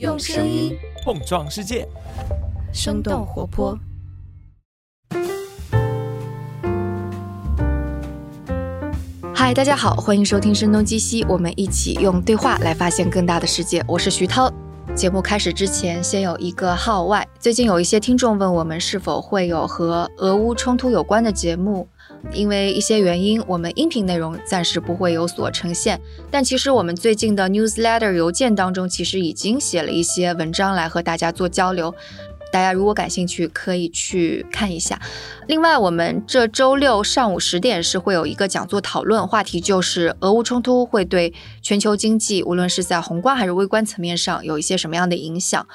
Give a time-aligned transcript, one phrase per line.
[0.00, 1.86] 用声音碰撞世界，
[2.72, 3.78] 生动活泼。
[9.32, 13.84] 嗨，大家好，欢迎收听《声东击西》，我们一起用对话来发现更大的世界。
[13.86, 14.52] 我是徐涛。
[14.96, 17.26] 节目开始之前，先有一个号外。
[17.38, 21.88] 最近有一些听众问我们是否会有和俄乌冲突有关的节目，
[22.32, 26.00] 因为一些原因，我们音频内容暂时不会有所呈现。
[26.30, 31.94] 但其实我们最近的 newsletter 邮件当中，其实已经写了一些文章来和大家做交流。
[32.52, 35.00] 大家如果感兴趣，可以去看一下。
[35.48, 45.66] 另外，我们这周六上午十点是会有一个讲座讨论，话题就是俄乌冲突会对全球经济，无论是在宏观还是微观层面上，有一些什么样的影响。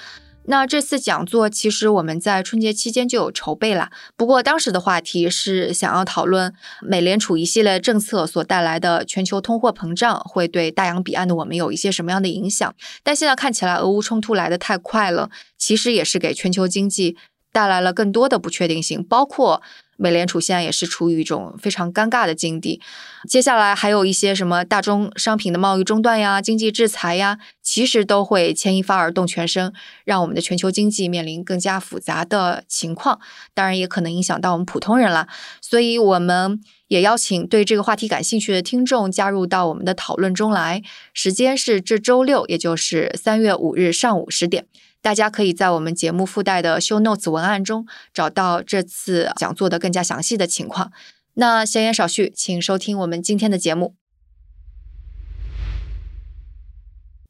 [0.49, 12.73] 那这次讲座其实我们在春节期间就有筹备了，不过当时的话题是想要讨论美联储一系列政策所带来的全球通货膨胀会对大洋彼岸的我们有一些什么样的影响。
[13.03, 17.15] 但现在看起来，俄乌冲突来得太快了，其实也是给全球经济
[17.51, 19.61] 带来了更多的不确定性，包括。
[19.99, 22.81] 美联储现在也是处于一种非常尴尬的境地，
[23.27, 29.73] 接下来还有一些什么大宗商品的贸易中断呀、经济制裁呀，其实都会牵一发而动全身，
[30.05, 33.19] 让我们的全球经济面临更加复杂的情况。
[33.53, 35.27] 当然，也可能影响到我们普通人了。
[35.61, 40.81] 所以，我们也邀请对这个话题感兴趣的听众加入到我们的讨论中来。
[41.13, 44.65] 时间是这周六，也就是三月五日上午十点。
[45.01, 50.91] 大家可以在我们节目附带的 show notes 文案中找到这次讲座的更加详细的情况。
[51.35, 53.95] 那闲言少叙，请收听我们今天的节目。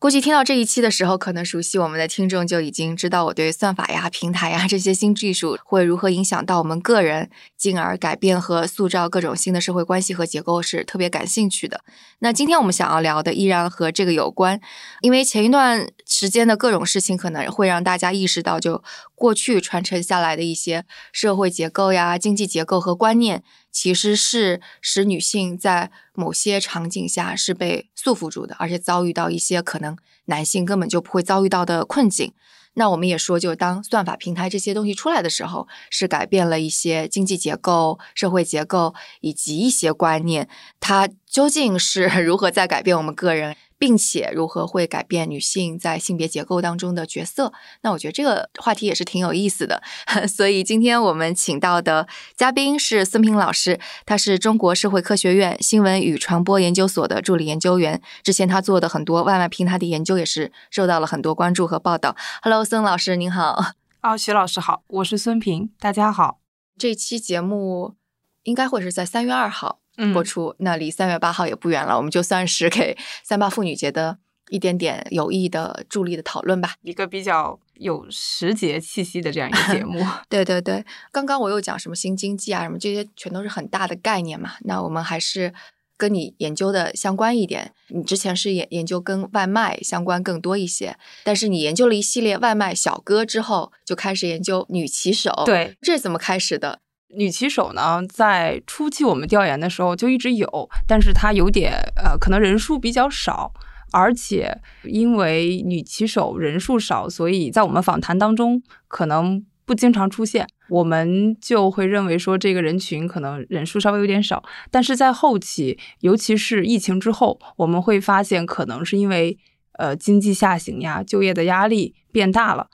[0.01, 11.83] 估计听到这一期的时候，可能熟悉我们的听众就已经知道我对算法呀、平台呀这些新技术会如何影响到我们个人，进而改变和塑造各种新的社会关系和结构是特别感兴趣的。
[12.19, 14.61] 那今天我们想要聊的依然和这个有关，
[15.01, 15.85] 因为前一段
[16.19, 18.83] 时间的各种事情可能会让大家意识到，就
[19.15, 23.41] 过去传承下来的一些社会结构呀、经济结构和观念。
[23.71, 32.33] 其实是使女性在某些场景下是被束缚住的，而且遭遇到一些可能男性根本就不会遭遇到的困境。
[32.73, 40.49] 那我们也说，就当算法平台这些东西出来的时候，是改变了一些经济结构、社会结构以及一些观念。
[40.81, 43.55] 它究竟是 如何在改变我们个人？
[43.79, 47.53] 并且如何会改变女性在性别结构当中的角色？
[47.81, 49.81] 那我觉得这个话题也是挺有意思的。
[50.27, 58.01] 所以今天我们请到的嘉宾是孙平老师，他是中国社会科学院新闻与传播研究所的助理研究员。
[58.21, 62.15] 之前他做的很多外卖平台的研究也是受到了很多关注和报道。
[62.43, 63.73] Hello，孙老师您好。
[64.01, 66.39] 哦，徐老师好，我是孙平，大家好。
[66.77, 67.95] 这期节目
[68.43, 69.78] 应该会是在三月二号。
[70.13, 74.17] 播出，那离三月八号也不远了，我们就算是给 三八妇女节的
[74.49, 80.03] 一点点有益的助力的讨论吧，一个比较有时节气息的这样一个节目。
[80.27, 84.53] 对对对，刚刚我又讲什么新经济啊，什么这些全都是很大的概念嘛。
[84.61, 85.53] 那我们还是
[85.95, 87.73] 跟你研究的相关一点。
[87.89, 95.31] 你之前是研研究跟外卖相关更多一些，但是你研究了一系列外卖小哥之后，就开始研究女骑手。
[95.45, 96.79] 对，这是怎么开始的？
[97.15, 103.51] 女骑手呢，在初期我们调研的时候就一直有，但是它有点呃，可能人数比较少，
[103.91, 114.43] 而且因为女骑手人数少，所以在我们访谈当中可能不经常出现，我们就会认为说这个人群可能人数稍微有点少。
[114.69, 119.35] 但是在后期，尤其是疫情之后，我们会发现可能是因为
[119.79, 122.67] 呃经济下行呀，就业的压力变大了。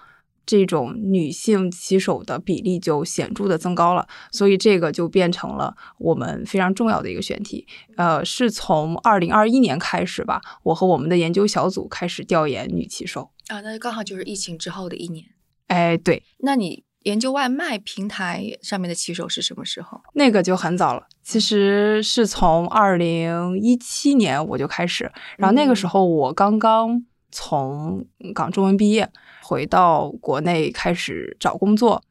[0.45, 7.65] 这种女性骑手的比例就显著的增高了，所以这个就变成了我们非常重要的一个选题。
[7.97, 15.25] 呃，是从二零二一年开始吧，我和我们的研究小组开始调研女骑手啊，那刚好就是疫情之后的一年。
[15.67, 19.99] 哎，对，那你研究外卖平台上面的骑手是什么时候？
[20.13, 29.11] 那个就很早了，其实是从二零一七年我就开始，然后那个时候我刚刚从港中文毕业。
[29.47, 32.01] 回到国内开始找工作，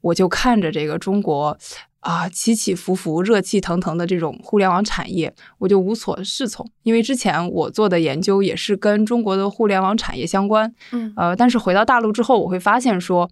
[0.00, 1.58] 我就看着这个中国
[1.98, 6.64] 啊起起伏伏、热气腾腾的这种互联网产业，我就无所适从。
[6.84, 13.28] 因为之前我做的研究也是跟中国的互联网产业相关，嗯，呃，但是回到大陆之后，我会发现说，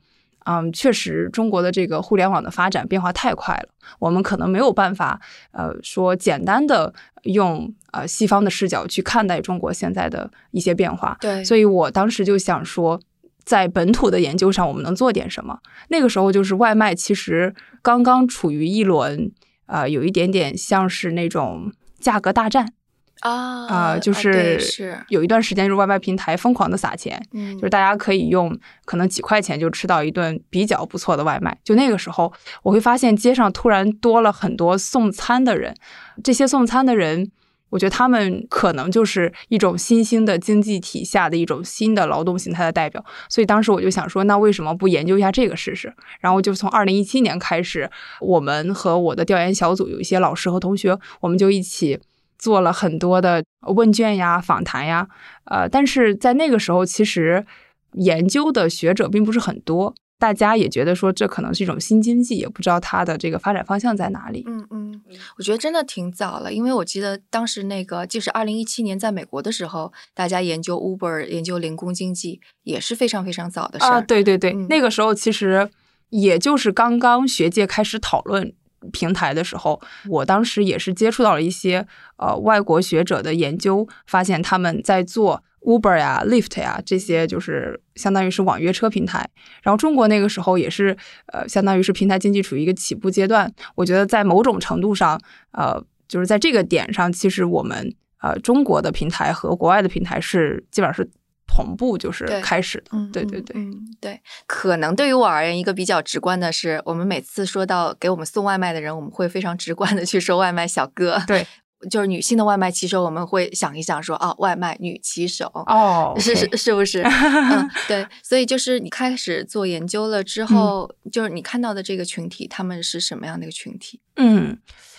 [0.46, 3.69] 嗯，确实中国的这个互联网的发展变化太快了，
[4.00, 5.20] 我们可能没有办法，
[5.52, 6.92] 呃，说简单的
[7.22, 11.16] 用呃西方的视角去看待中国现在的一些变化。
[11.20, 12.98] 对，所以我当时就想说。
[13.44, 15.58] 在本土的研究上，我们能做点什么？
[15.88, 19.30] 那个时候就是外卖，其实刚刚处于一轮，
[19.66, 22.72] 呃，有一点点像是那种价格大战，
[23.20, 31.58] 啊啊，就是是有一段时间，就是外卖平台疯狂的撒钱，嗯，就是大家可以用可能几块钱就吃到一顿比较不错的外卖。
[31.64, 35.74] 就那个时候，我会发现街上突然多了很多送餐的人，
[36.22, 37.30] 这些送餐的人。
[37.72, 45.90] 我觉得他们可能就是一种新兴的经济体下的一种新的劳动形态的代表，所以当时我就想说，那为什么不研究一下这个试试？
[46.20, 47.90] 然后就从二零一七年开始，
[48.20, 51.98] 我们和我的调研小组有一些老师和同学，我们就一起
[52.38, 55.08] 做了很多的问卷呀、访谈呀，
[55.46, 57.46] 呃，但是在那个时候，其实
[57.92, 59.94] 研究的学者并不是很多。
[60.22, 64.44] 大家也觉得说这可能是一种新经济，也不知道它的这个发展方向在哪里。
[64.46, 65.02] 嗯嗯，
[65.36, 73.94] 我觉得真的挺早了，因为我记得当时那个就是二零一七年在美国的时候，大家研究 Uber、研究零工经济也是非常非常早的事儿。
[73.94, 75.69] 啊，对对对，那个时候其实
[76.10, 78.52] 也就是刚刚学界开始讨论
[78.92, 81.84] 平台的时候，我当时也是接触到了一些
[82.18, 85.42] 呃外国学者的研究，发现他们在做。
[85.64, 89.29] Uber 呀，Lyft 呀，这些就是相当于是网约车平台。
[89.62, 93.53] 然后中国那个时候也是，呃，相当于是平台经济处于一个起步阶段。
[93.75, 95.20] 我觉得在某种程度上，
[95.53, 101.09] 呃，就是在这个点上，其实我们呃中国的平台和国外的平台是基本上是
[101.47, 102.99] 同步，就是开始的。
[103.12, 104.20] 对对对，嗯对。
[104.47, 111.23] 可能对于我而言，一个比较直观的是，我们每次说到给我们送外卖的人，我们会非常直观的去说外卖小哥。
[111.26, 111.47] 对。
[111.90, 117.02] 就是女性的外卖骑手，我们会想一想说啊，外卖女骑手哦， 是是是不是？
[117.05, 124.00] 嗯，对，所以就是你开始做研究了之后，就是你看到的这个群体，他们是什么样的一个群体？
[124.17, 124.58] 嗯，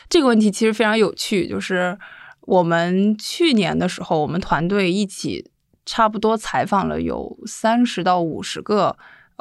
[0.09, 1.47] 这个问题其实非常有趣。
[1.47, 1.97] 就是
[2.41, 5.49] 我们去年的时候，我们团队一起
[5.85, 8.97] 差不多采访了有三十到五十个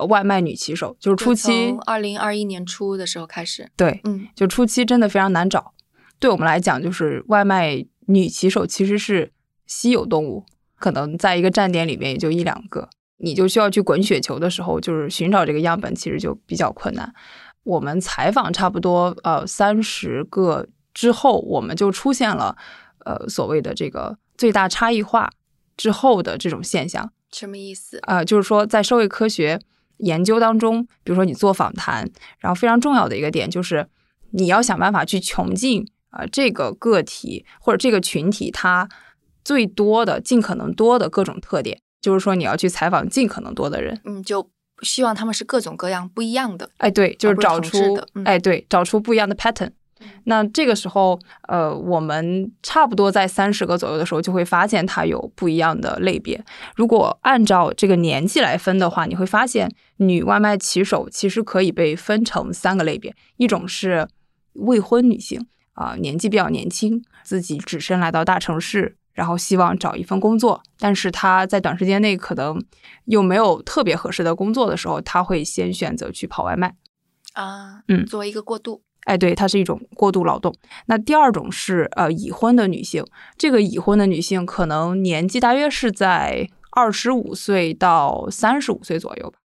[0.09, 5.73] 外卖女骑手，就是初期，二零二一年初的时候开始，对，嗯，就初期真的非常难找。
[6.23, 9.33] 对我们来讲，就是外卖女骑手其实是
[9.67, 10.45] 稀有动物，
[10.79, 17.13] 可能在一个站点里面也就一两个，你就需要去滚雪球的时候，就是寻找这个样本，其实就比较困难。
[17.65, 22.57] 我们采访差不多呃三十个之后，我们就出现了
[23.05, 25.29] 呃所谓的这个最大差异化
[25.77, 27.13] 之后的这种现象。
[27.33, 27.99] 什么意思？
[28.05, 29.59] 呃，就是说在社会科学
[29.97, 32.09] 研究当中，比如说你做访谈，
[32.39, 33.89] 然后非常重要的一个点就是
[34.31, 35.85] 你要想办法去穷尽。
[36.12, 38.88] 啊，这个个体或者这个群体，它
[39.44, 44.49] 最多的、尽可能多的各种特点，就是说你要去采访尽可能多的人，嗯，就
[44.82, 46.70] 希望他们是各种各样不一样的。
[46.79, 47.76] 哎，对，就是找出，
[48.14, 49.70] 嗯、哎，对，找出不一样的 pattern。
[50.25, 56.44] 那这个时候，呃，我们差不多在三十个左右的时候，就会发现它有不一样的类别。
[56.75, 64.09] 如果按照这个年纪来分的话，你会发现女外卖骑手其实可以被分成三个类别，一种是
[64.55, 65.47] 未婚女性。
[65.75, 72.63] 啊，年纪比较年轻，自己只身来到大城市，然后希望找一份工作，但是他在短时间内可能
[73.07, 76.75] 又没有特别合适的工作的时候，他会先选择去跑外卖
[77.33, 80.55] 啊，嗯，作为一个过渡，哎，对，它是一种过度劳动。
[80.87, 83.03] 那第二种是呃已婚的女性，
[83.39, 89.39] 这个已婚的女性可能年纪大约是在二十五岁到三十五岁左右吧，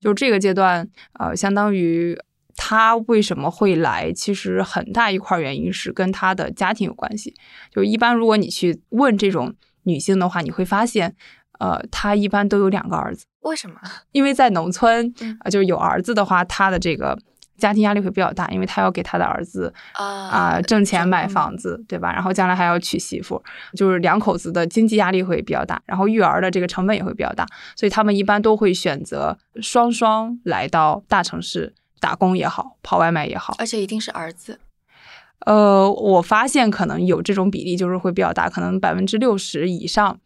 [0.00, 0.88] 就这个阶段，
[1.18, 2.18] 呃，相当于。
[2.56, 4.12] 他为什么会来？
[4.12, 7.34] 其实很大一块原因是跟他的家庭有关系。
[7.70, 9.54] 就一般如果你去问这种
[9.84, 11.14] 女性的话，你会发现，
[11.58, 13.24] 呃，她一般都有两个儿子。
[13.40, 13.76] 为什么？
[14.12, 17.18] 因为在农村，啊，就是有儿子的话，他的这个
[17.58, 22.12] 家庭压力会比较大，因为他要给他的儿子啊挣钱买房子，对吧？
[22.12, 23.42] 然后将来还要娶媳妇，
[23.76, 31.74] 就是两口子的经济压力会比较大，然后育儿的这个成本也会比较大，所以他们一般都会选择双双来到大城市。
[32.04, 34.60] 打工也好，跑外卖也好，而且一定是儿子。
[35.46, 40.18] 呃，我发现可能有这种比例，就是会比较大，可能百分之六十以上。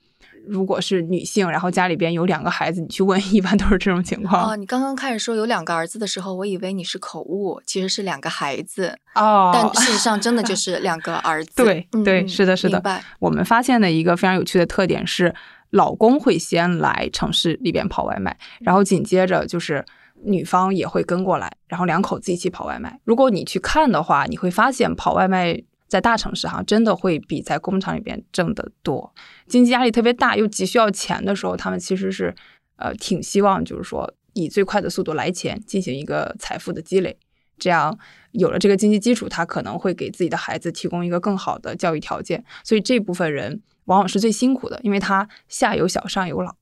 [0.49, 4.51] 如果是女性，然后家里边有两个孩子，你去问，一般都是这种情况。
[4.51, 9.53] 哦，你刚刚开始说有两个儿子的时候，我以为你是口误，其实是两个孩子哦。
[9.55, 11.53] 但事实上真的就是两个儿子。
[11.63, 12.83] 对对，是的，是的。
[13.21, 15.33] 我们发现的一个非常有趣的特点是，
[15.71, 19.85] 老公会先来城市里边跑外卖，然后紧接着就是。
[20.25, 23.01] 女方也会跟过来，然后两口子一起跑外卖。
[23.05, 29.15] 如果你去看的话，你会发现跑外卖在大城市哈，真的会比在工厂里边挣得多。
[29.47, 32.35] 经济压力特别大，又急需要钱的时候，他们其实是
[32.77, 37.17] 呃挺希望，就是说以最快的速度来钱，进行一个财富的积累。
[37.59, 37.99] 这样
[38.31, 42.45] 有了这个经济基础，他可能会给自己的孩子提供一个更好的教育条件。
[42.63, 46.55] 所以这部分人往往是最辛苦的，因为他下有小，上有老。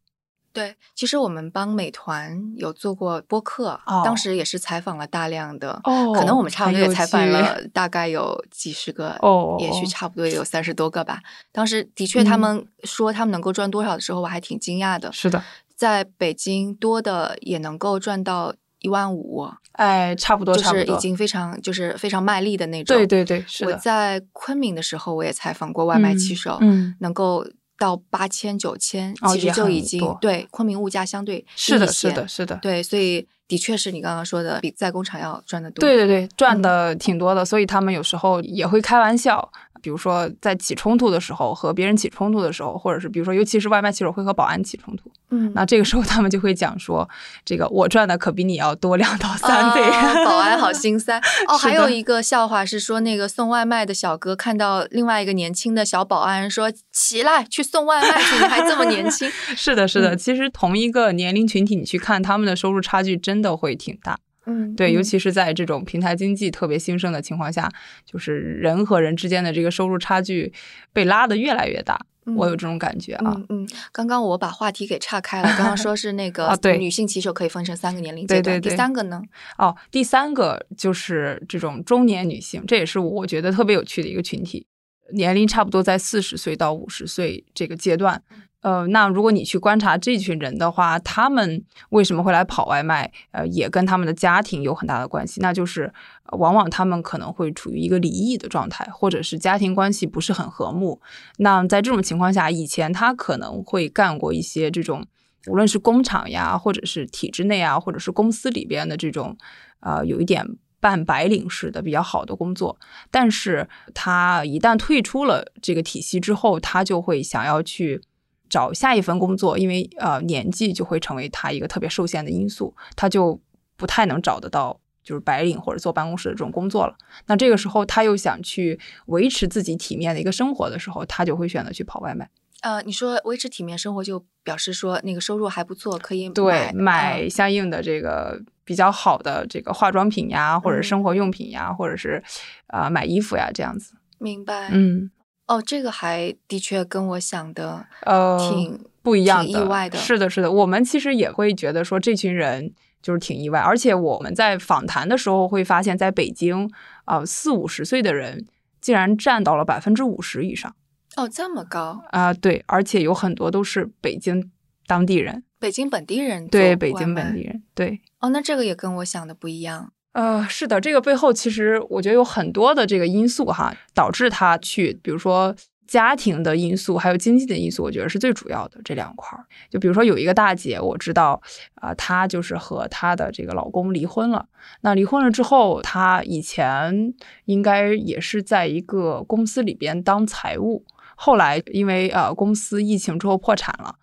[0.56, 11.20] 对，其实我们帮美团有做过播客，哦当时也是采访了大量的，哦可能我们差不多也采访了大概有几十个，哦也许差不多也有三十多个吧。
[11.52, 15.12] 当时的确，他嗯们说他们能够赚多少的时候，我还挺惊讶的。
[15.12, 15.44] 是的，
[15.74, 20.96] 在北京多的也能够赚到一万五，哎，差不多，就是已。
[20.96, 22.96] 经非常就是非常卖力的那种。
[22.96, 23.72] 对对对，是我。
[23.74, 27.46] 在昆明的时候，我也采访过外卖骑手，嗯，能够
[27.78, 32.56] 到八千九千，其实就已经多对昆明物价相对是的，是的，是的。
[32.62, 35.80] 对，所以的确是你刚刚说的，比在工厂要赚的多。
[35.80, 39.50] 对对对，赚嗯的挺多的，所以他们有时候也会开玩笑，
[39.82, 47.08] 比如说在起冲突的时候，和别人起冲突的时候，或者是比如说，尤其是外卖骑手会和保安起冲突，嗯，那这个时候他们就会讲说，
[47.44, 49.82] 这个我赚的可比你要多两到三倍。
[49.82, 51.18] 啊保安好心塞
[51.48, 51.56] 哦。
[51.56, 59.30] 还有一个笑话是说，那个送外卖的小哥看到另外一个年轻的小保安说：“起来，去送外卖去，你还这么年轻。
[59.56, 67.70] 是的，是的，嗯其实同一个年龄群体，你去看他们的收入差距真的会挺大。”嗯，对，尤嗯其是在这种平台经济特别兴盛的情况下，
[68.04, 70.52] 就是人和人之间的这个收入差距
[70.92, 71.98] 被拉得越来越大。
[72.34, 73.34] 我有这种感觉啊。
[73.36, 79.22] 嗯嗯，刚刚我把话题给岔开了，刚刚说是那 个啊对女性骑手可以分成三个年龄阶段，对对对第三个呢？
[79.58, 84.66] 哦，第三个就是这种中年女性，这也是我觉得特别有趣的一个群体，
[85.12, 88.20] 年龄差不多在四十岁到五十岁这个阶段。
[88.62, 93.12] 呃，那如果你去观察这群人的话，他们为什么会来跑外卖？
[93.30, 95.40] 呃，也跟他们的家庭有很大的关系。
[95.40, 95.92] 那就是，
[96.32, 101.00] 往往他们可能会处于一个离异的状态，或者是家庭关系不是很和睦。
[101.38, 105.06] 那在这种情况下，以前他可能会干过一些这种，
[105.46, 109.36] 无论是工厂呀，或者是体制内啊，或者是公司里边的这种，
[109.78, 110.44] 呃，有一点
[110.80, 112.76] 半白领式的比较好的工作。
[113.12, 118.02] 但是他一旦退出了这个体系之后，他就会想要去
[118.48, 123.40] 找下一份工作，因为呃年纪就会成为他一个特别受限的因素，他就
[123.76, 126.96] 不太能找得到就是白领或者坐办公室的这种工作了。
[127.26, 132.28] 那这个时候他又想去维持自己体面的一个生活的时候，他就会选择去跑外卖。
[132.62, 142.20] 呃，你说维持体面生活，就表示说那个收入还不错，可以对，买买相应的这个比较好的这个化妆品呀，或者生活用品呀，或者是
[142.68, 143.94] 啊、呃买衣服呀这样子。
[144.18, 144.70] 明白。
[144.72, 145.10] 嗯，
[145.46, 156.68] 哦，这个还的确跟我想的呃，挺不一样意外的是的，是的，我们其实也会觉得说这群人就是挺意外，而且我们在访谈的时候会发现，在北京
[157.04, 158.44] 啊四五十岁的人
[158.80, 160.74] 竟然占到了百分之五十以上
[161.16, 164.50] 哦，这么高，啊、对，而且有很多都是北京
[164.86, 168.00] 当地人，北京本地人对，北京本地人，对。
[168.20, 169.92] 哦，那这个也跟我想的不一样。
[170.16, 175.54] 呃，是的，这个背后其实我觉得有很多的这个因素哈，导致他去，比如说
[175.86, 179.44] 家庭的因素，还有经济的因素，我觉得是最主要的这两块儿。
[179.68, 181.38] 就比如说有一个大姐，我知道
[181.74, 184.46] 啊、她就是和她的这个老公离婚了。
[184.80, 187.12] 那离婚了之后，她以前
[187.44, 193.96] 应该也是在一个公司里边当财务，后来因为呃公司疫情之后破产了，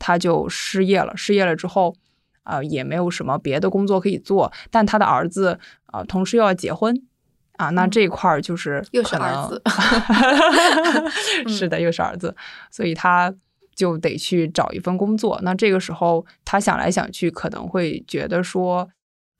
[0.00, 1.16] 她就失业了。
[1.16, 1.94] 失业了之后。
[2.42, 6.94] 啊、也没有什么别的工作可以做，但他的儿子啊、同时又要结婚
[7.56, 9.62] 啊，那嗯这一块儿就是又是儿子
[11.48, 12.34] 是的，又是儿子，
[12.70, 13.34] 所以他
[13.74, 15.38] 就得去找一份工作。
[15.42, 18.88] 那这个时候他想来想去，可能会觉得说。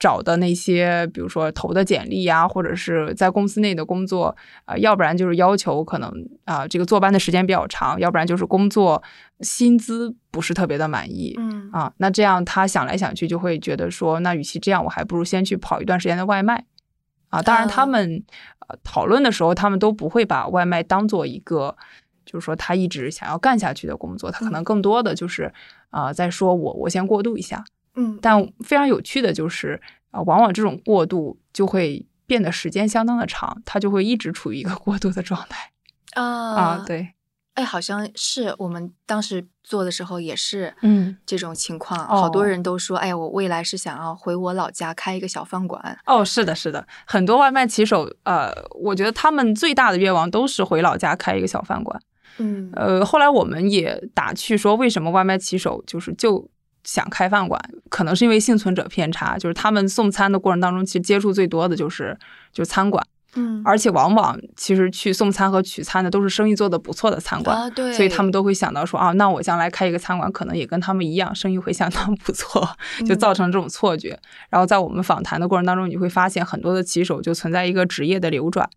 [0.00, 6.10] 找的那些，比如说投的简历呀，或者是在公司内的工作，啊、要不然就是要求可能
[6.44, 9.00] 啊、这个坐班的时间比较长，要不然就是工作
[9.40, 16.64] 薪资不是特别的满意，嗯啊，那这样他想来想去就会觉得说，那与其这样，我还不如先去跑一段时间的外卖。
[17.28, 18.24] 啊，当然他啊们、
[18.66, 21.76] 呃讨论的时候，他们都不会把外卖当做一个，
[22.24, 25.52] 就是说他一直想要干下去的工作，他可能嗯更多的就是
[25.90, 27.62] 啊、在说我我先过渡一下。
[27.96, 29.80] 嗯，但非常有趣的就是，
[30.10, 35.72] 啊、往往这种过渡就会变得时间相当的长，它就会一直处于一个过渡的状态
[36.14, 36.54] 啊。
[36.54, 37.14] 啊，，对，
[37.54, 42.46] 哎，好像是我们当时做的时候也是，嗯，这种情况，好多哦。
[42.46, 45.98] 人都说，哎，我未来是想要回我老家开一个小饭馆。
[46.06, 52.00] 哦，是的，是的，很多外卖骑手，呃，我觉得他们最大的愿望都是回老家开一个小饭馆。
[52.38, 52.70] 嗯。
[52.74, 56.48] 呃，后来我们也打趣说，为什么外卖骑手就是就
[56.84, 57.60] 想开饭馆？
[57.88, 62.16] 可能是因为幸存者偏差，就是他们送餐的过程当中，其实接触最多的就是
[62.52, 67.56] 就是餐馆，嗯而且往往其实去送餐和取餐的都是生意做得不错的餐馆。
[67.56, 72.68] 啊，对，所以他们都会想到说啊，那我将来开一个餐馆，可能也跟他们一样，生意会相当不错，
[73.06, 74.18] 就嗯造成这种错觉。
[74.48, 78.68] 然后在我们访谈的过程当中，你会发现很多的骑手就存在一个职业的流转，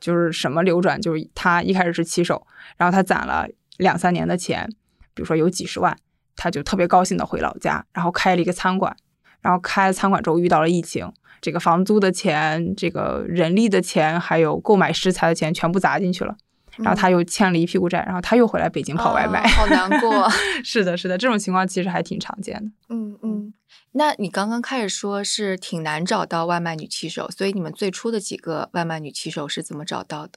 [0.00, 2.46] 就是什么流转，就是他一开始是骑手，
[2.76, 3.46] 然后他攒了
[3.76, 4.68] 两三年的钱，
[5.14, 5.96] 比如说有几十万，
[6.36, 8.96] 他就特别高兴的回老家，然后开了一个餐馆，
[9.40, 11.10] 然后开了餐馆之后遇到了疫情，
[11.40, 16.36] 这个房租的钱、这个人力的钱，还有购买食材的钱全部砸进去了，
[16.78, 20.28] 然后他又欠了一屁股债，然后他又回来北京跑外卖，啊好难过。
[20.64, 22.70] 是的，是的，这种情况其实还挺常见的。
[22.88, 23.54] 嗯嗯，
[23.92, 30.32] 那你刚刚开始说是挺难找到外卖女骑手，所以你们最初的几个外卖女骑手是怎么找到的？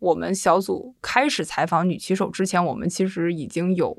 [0.00, 3.96] 我们小组开始采访女骑手之前，我们其实已经有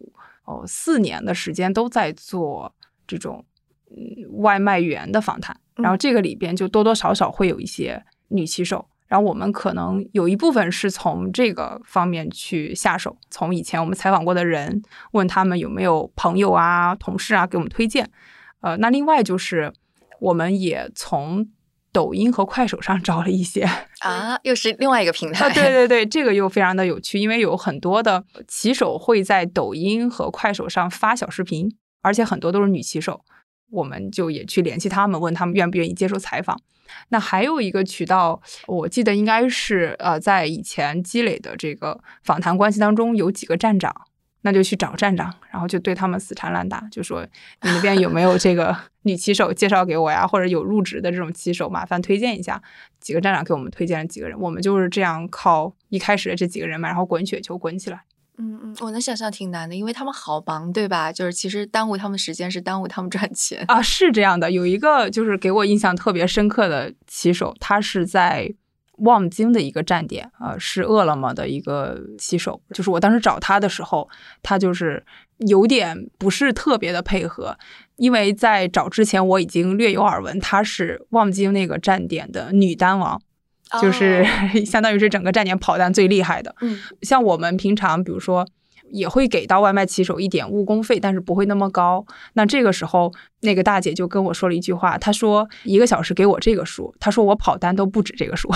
[0.49, 2.73] 哦四年的时间都在做
[3.05, 3.45] 这种
[3.91, 18.09] 嗯外卖员的访谈，嗯然后这个里边就多多少少会有一些女骑手，然后我们可能有一部分是从这个方面去下手，从以前我们采访过的人问他们有没有朋友啊、同事啊给我们推荐，
[18.61, 19.71] 呃，那另外就是
[20.19, 21.47] 我们也从
[21.91, 23.67] 抖音和快手上找了一些。
[23.99, 25.45] 啊，又是另外一个平台。
[25.45, 33.21] 啊，对对对，这个又非常的有趣，因为有很多的骑手会在抖音和快手上发小视频，而且很多都是女骑手，
[33.71, 36.59] 我们就也去联系他们，问他们愿不愿意接受采访。
[37.09, 43.93] 那还有一个渠道，我记得应该是呃，在以前积累的这个访谈关系当中，有几个站长，
[44.41, 47.23] 那就去找站长，然后就对他们死缠烂打，就说
[47.61, 52.61] 你那边有没有这个女骑手介绍给我呀，或者有入职的这种骑手，麻烦推荐一下。
[52.99, 58.01] 几个站长给我们推荐了几个人，我们就是这样靠一开始的这几个人嘛，然后滚雪球滚起来。
[58.37, 61.11] 嗯嗯，我能想象挺难的，因为他们好忙，对吧？
[61.11, 63.65] 就是其实耽误他们时间是耽误他们赚钱。
[63.67, 68.53] 啊，是这样的，有一个就是给我印象特别深刻的骑手，他是在
[69.01, 72.61] 望京的一个站点，呃，是饿了么的一个骑手。
[72.73, 74.09] 就是我当时找他的时候，
[74.41, 75.03] 他就是
[75.37, 77.57] 有点不是特别的配合，
[77.97, 83.21] 因为在找之前我已经略有耳闻，他是望京那个站点的女单王。
[83.79, 86.55] 就是、哦 相当于是整个站点跑单最厉害的。
[86.61, 88.47] 嗯像我们平常，比如说
[88.91, 92.05] 也会给到外卖骑手一点误工费，但是不会那么高。
[92.33, 98.49] 那这个时候，那个大姐就跟我说了一句话，她说一个小时给我这个数，她说我跑单都不止这个数，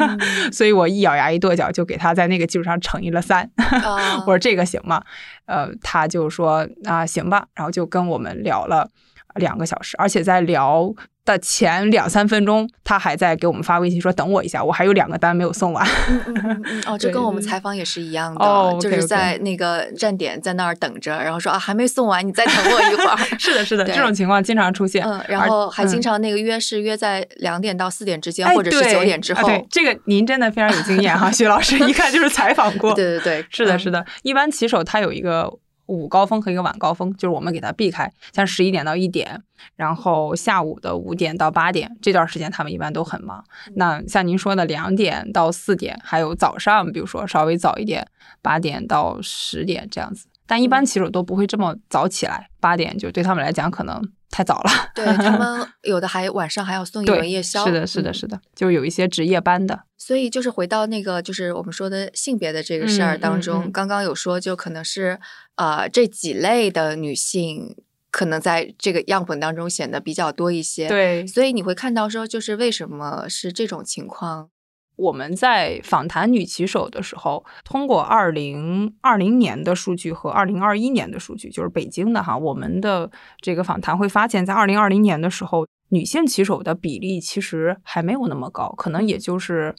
[0.00, 0.18] 嗯
[0.52, 3.48] 所以我一咬牙一跺脚就给她在那个基础上乘以了三。
[3.56, 5.02] 啊 我说这个行吗？
[5.46, 8.88] 呃，她就说啊行吧，然后就跟我们聊了
[9.34, 10.92] 两个小时，而且在聊
[11.24, 15.86] 的前两三分钟，他还在给我们发微信说等我一下，我还有两个单没有送完。
[16.08, 23.16] 嗯嗯嗯嗯，哦， 这跟我们采访也是一样的，哦就是在那个站点在那儿等着，然后说啊还没送完，你再等我一会儿。
[23.38, 25.02] 是的，是的，这种情况经常出现。
[25.04, 29.48] 嗯，然后还经嗯常那个约是约在两点到四点之间，哎或者是对九点之后。
[29.48, 32.92] 啊对，这个您真的非常有经验哈， 徐老师一看就是采访过。
[32.94, 34.04] 对对对，是的，嗯是的。
[34.22, 35.50] 一般骑手他有一个
[35.86, 39.42] 午高峰和一个晚高峰，就是我们给他避开，像十一点到一点，
[39.76, 43.44] 然后下午的五点到八点这段时间，他们一般都很忙。
[43.74, 48.06] 那像您说的两点到四点，还有早上，比如说稍微早一点，
[48.40, 50.26] 八点到十点这样子。
[50.46, 54.70] 但一般嗯骑手都不会这么早起来，八点就对他们来讲可能太早了。
[54.94, 57.64] 对他们 有的还晚上还要送一对，轮夜宵。
[57.64, 59.84] 是的，是的，嗯是的，就有一些值夜班的。
[59.96, 65.18] 所以就是回到那个，就是我们说的性别的这个事儿嗯当中，嗯嗯刚刚有说，就可能是
[65.56, 67.74] 呃这几类的女性，
[68.10, 74.50] 可能在这个样本当中显得比较多一些。，对，所以你会看到说，就是为什么是这种情况？
[74.96, 89.74] 我们在访谈女骑手的时候，通过二零二零年的数据和二零二一年的数据，就是北京的哈，我们的这个访谈会发现，在二零二零年的时候，女性骑手的比例其实还没有那么高，可能也就是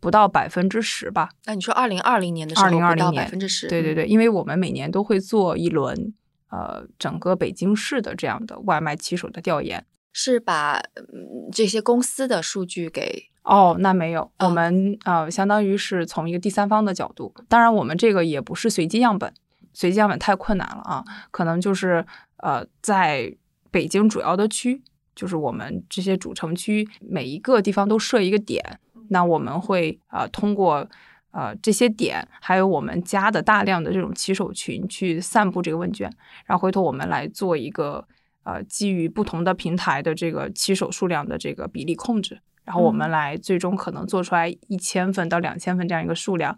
[0.00, 1.30] 不到百分之十吧。
[1.46, 6.14] 那你说二零二零年的时候不2020到年百分之十，对对对，因为我们每年都会做一轮。
[6.50, 9.84] 呃，整个北京市的这样的外卖骑手的调研，
[10.20, 19.32] 是把嗯这些公司的数据给哦，那没有，我哦们呃，相当于是从一个第三方的角度，当然我们这个也不是随机样本，
[19.72, 22.04] 随机样本太困难了啊，可能就是
[22.38, 23.32] 呃，在
[23.70, 24.82] 北京主要的区，
[25.14, 30.88] 就是我们这些主城区每一个地方都设一个点，那我们会呃通过。
[31.30, 36.10] 呃，这些点还有我们加的大量的这种骑手群去散布这个问卷，
[36.46, 38.04] 然后回头我们来做一个
[38.48, 46.56] 呃基于不同的平台的这个骑手数量的这个比例控制，然后我们嗯来最终可能做出来一千份到两千份这样一个数量，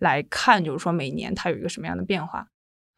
[0.00, 2.48] 来看就是说每年它有一个什么样的变化。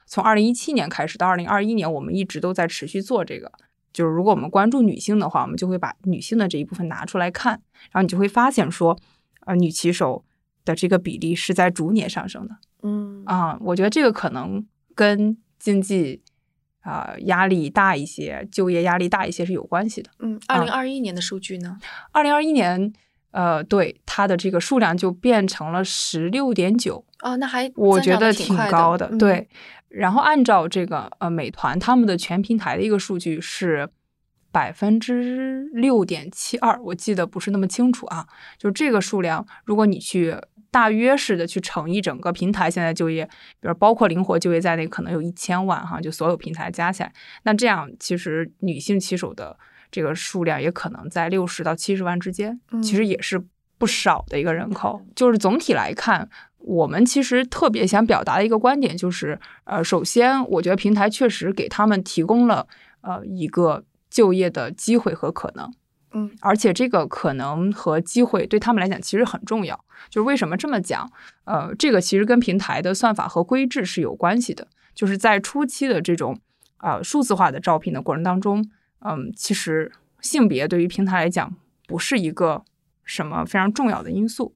[0.06, 3.52] 从二零一七年开始到二零二一年，我们一直都在持续做这个。
[3.92, 7.52] 就是如果我们关注女性的话，我们就会把女性的这一部分拿出来看，
[7.90, 8.98] 然后你就会发现说，
[9.44, 10.24] 呃，女骑手
[10.64, 12.56] 的这个比例是在逐年上升的。
[12.82, 16.22] 嗯啊、我觉得这个可能跟经济
[16.82, 20.10] 啊、压力大一些，就业压力大一些是有关系的。
[20.18, 21.78] 嗯，二零二一年的数据呢？
[22.10, 22.92] 二零二一年，
[23.30, 29.48] 呃，对它的这个数量就变成了十六点九，哦，那还我觉得挺高的，对。
[29.88, 33.88] 然后按照这个呃美团他们的全平台的一个数据是
[34.50, 38.26] 百分之六点七二，我记得不是那么清楚啊，
[38.58, 40.34] 就是这个数量，如果你去
[40.72, 43.24] 大约式的去乘以整个平台现在就业，
[43.60, 47.12] 比如包括灵活就业在内，可能有一千万哈，就所有平台加起来，
[47.44, 49.56] 那这样其实女性骑手的
[49.92, 53.40] 这个数量也可能在六十到七十万之间，其实也是
[53.78, 55.00] 不少的一个人口。
[55.14, 56.28] 就是总体来看。
[56.64, 62.64] 我们其实特别想表达的一个观点就是，呃，首先，我觉得平台确实给他们提供了
[63.00, 65.68] 呃一个就业的机会和可能，
[66.14, 69.84] 嗯，而且这个可能和机会对他们来讲其实很重要。
[70.10, 71.10] 就是为什么这么讲？
[71.44, 74.68] 呃，这个其实跟平台的算法和规制是有关系的。
[74.94, 76.38] 就是在初期的这种
[76.76, 78.68] 啊数字化的招聘的过程当中，
[79.00, 81.54] 嗯，其实性别对于平台来讲
[81.86, 82.62] 不是一个
[83.04, 84.54] 什么非常重要的因素。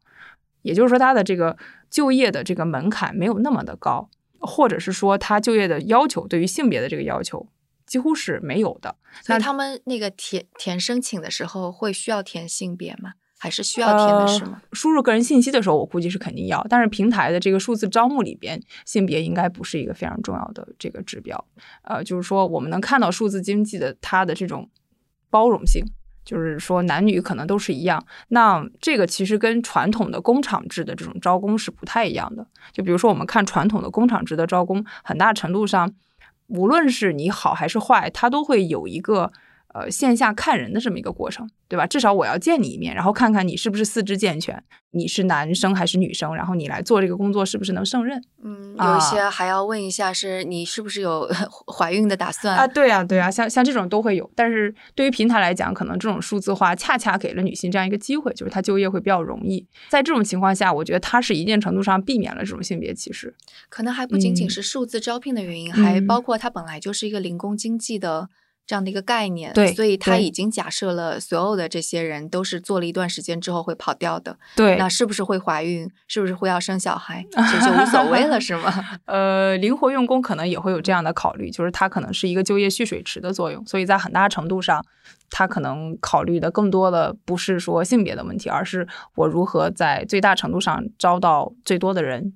[0.63, 1.57] 也就是说，它的这个
[1.89, 7.47] 就业的这个门槛没有那么的高，或者是说，他就业的要求对于性别的这个要求
[7.87, 8.97] 几乎是没有的。
[9.29, 13.13] 那他们那个填填申请的时候会需要填性别吗？
[13.39, 14.63] 还是需要填的是吗？
[14.73, 16.67] 输入个人信息的时候，我估计是肯定要。
[16.71, 21.45] 但是平台的这个数字招募里边，性别应该不是一个非常重要的这个指标。
[21.83, 24.69] 呃，就是说，我们能看到数字经济的它的这种
[25.31, 25.85] 包容性。
[26.25, 28.05] 就是说，男女可能都是一样。
[28.31, 32.45] 那这个其实跟传统的工厂制的这种招工是不太一样的。
[32.73, 35.95] 就比如说，我们看传统的工厂制的招工，很大程度上，
[36.49, 39.33] 无论是你好还是坏，它都会有一个。
[39.77, 41.87] 呃，线下看人的这么一个过程，对吧？
[41.87, 44.63] 至少我要见你一面，然后看看你是不是四肢健全，
[44.93, 48.23] 你是男生还是女生，然后你来做这个工作是不是能胜任？
[48.43, 51.29] 嗯，有一些还要问一下，是你是不是有
[51.71, 52.67] 怀孕的打算啊？
[52.67, 54.31] 对啊，对啊，像像这种都会有。
[54.35, 59.67] 但是对于平台来讲，可能这种数字化恰恰给了女性这样一个机会，就是她就业会比较容易。
[59.91, 63.35] 在这种情况下，我觉得它是一定程度上避免了这种性别歧视。
[63.69, 68.31] 可能还不仅仅是数字招聘的原因，还包括它本来就是一个零工经济的。
[68.67, 78.73] 这样的一个概念，对，所以他已经假设了所有的这些人都是做了一段时间之后会跑掉的，对，那是不是会怀孕，是不是会要生小孩， 这就无所谓了，是吗？
[79.07, 84.85] 呃，灵活用工可能也会有这样的考虑，就是它可能是一个就业蓄水池的作用，所以在很大程度上，
[85.31, 92.33] 他可能考虑的更多的不是说性别的问题，而是我如何在最大程度上招到最多的人。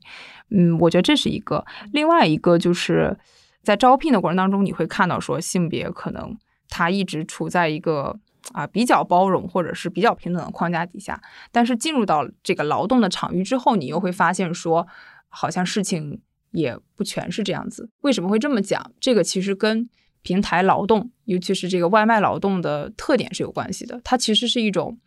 [0.51, 3.19] 嗯，我觉得这是一个，另外一个就是。
[3.62, 6.37] 在招聘的过程当中，你会看到说性别可能
[6.68, 8.18] 它一直处在一个
[8.53, 11.20] 啊比较包容或者是比较平等的框架底下，
[11.53, 14.87] 但是进入到这个劳动的场域之后，你又会发现说
[15.29, 16.20] 好像事情
[16.53, 17.90] 也不全是这样子。
[18.01, 18.90] 为什么会这么讲？
[18.99, 19.88] 这个其实跟
[20.23, 24.01] 平台劳动，尤其是这个外卖劳动的特点是有关系的。
[24.03, 24.99] 它其实是一种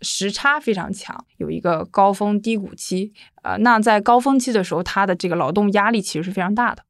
[0.00, 3.12] 时差非常强，有一个高峰低谷期。
[3.42, 6.82] 呃，那在高峰期的时候，它的这个劳动压力其实是非常大的。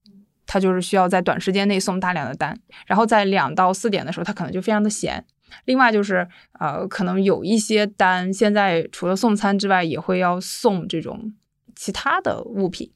[0.46, 5.24] 他就是需要在短时间内送大量的单，然后在两到四点的时候，他可能就非常的闲。
[5.66, 6.26] 另外就是，
[6.58, 11.32] 呃，可能有一些单现在除了送餐之外，也会要送这种
[11.76, 12.90] 其他的物品，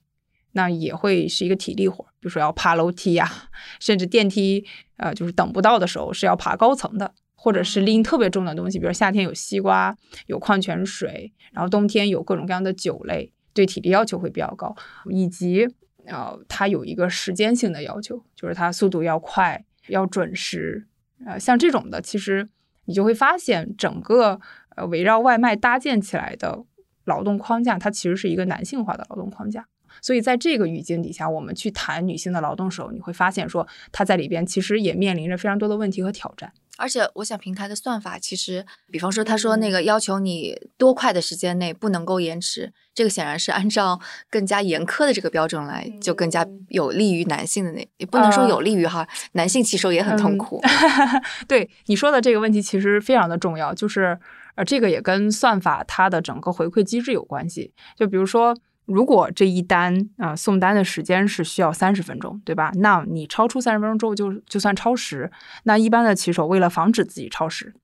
[0.52, 3.30] 那也会是一个体力活，比如说要爬楼梯呀，
[3.78, 4.64] 甚至电梯，
[4.96, 14.74] 呃，就是等不到的时候是要爬高层的，或者是拎特别重的东西，比如夏天有西瓜、有矿泉水，然后冬天有各种各样的酒类，对体力要求会比较高，
[15.10, 15.68] 以及。
[16.10, 20.86] 呃，它有一个时间性的要求，就是它速度要快，要准时。
[21.26, 22.48] 呃，像这种的，其实
[22.86, 24.40] 你就会发现，整个
[24.76, 26.64] 呃围绕外卖搭建起来的
[27.04, 29.66] 劳动框架，它其实是一个男性化的劳动框架。
[30.00, 36.52] 所以在这个语境底下，我们去谈女性的劳动时候，你会发现说，它在里边其实也面临着非常多的问题和挑战。
[36.78, 50.62] 而且，我想平台的算法其实，比方说，他说那个要求你多快的时间内不能够延迟，这个显然是按照更加严苛的这个标准来，就更加有利于男性的那，也不能说有利于哈，男性骑手也很痛苦。
[51.48, 54.16] 对你说的这个问题其实非常的重要，就是
[54.54, 57.72] 呃，这个也跟算法它的整个回馈机制有关系。
[57.96, 58.56] 就比如说。
[58.88, 62.72] 如果这一单啊送单的时间是需要三十分钟，对吧？
[62.76, 65.30] 那你超出三十分钟之后就就算超时。
[65.64, 67.74] 那一般的骑手为了防止自己超时，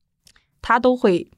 [0.62, 1.30] 他都会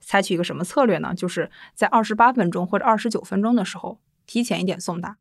[0.00, 1.12] 采取一个什么策略呢？
[1.14, 5.18] 就是在二十八分钟或者二十九分钟的时候提前一点送达。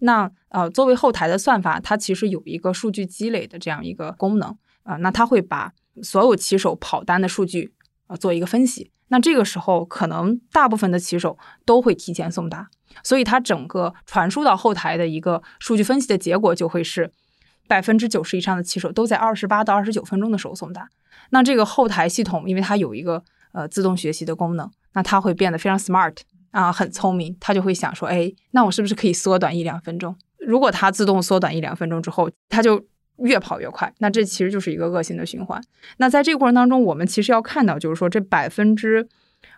[0.00, 4.96] 那呃，作为后台的算法，它其实有一个数据积累的这样一个功能啊。
[4.96, 7.72] 那它会把所有骑手跑单的数据
[8.08, 8.90] 啊做一个分析。
[9.08, 12.68] 那这个时候可能大部分的骑手都会提前送达。
[13.02, 17.12] 所以它整个传输到后台的一个数据分析的结果就会是
[17.68, 20.88] 百分之九十以上的骑手都在二十八到二十九分钟的时候送达。
[21.30, 26.16] 那这个后台系统，因为它有一个呃自动学习的功能，那它会变得非常 smart
[26.52, 30.16] 啊很聪明，它就会想说，哎，那我是不是可以缩短一两分钟？
[30.38, 32.82] 如果它自动缩短一两分钟之后，它就
[33.18, 35.62] 越跑越快，那这其实就是一个恶性的循环。
[35.98, 39.08] 那在这个过程当中，我们其实要看到，就是说这百分之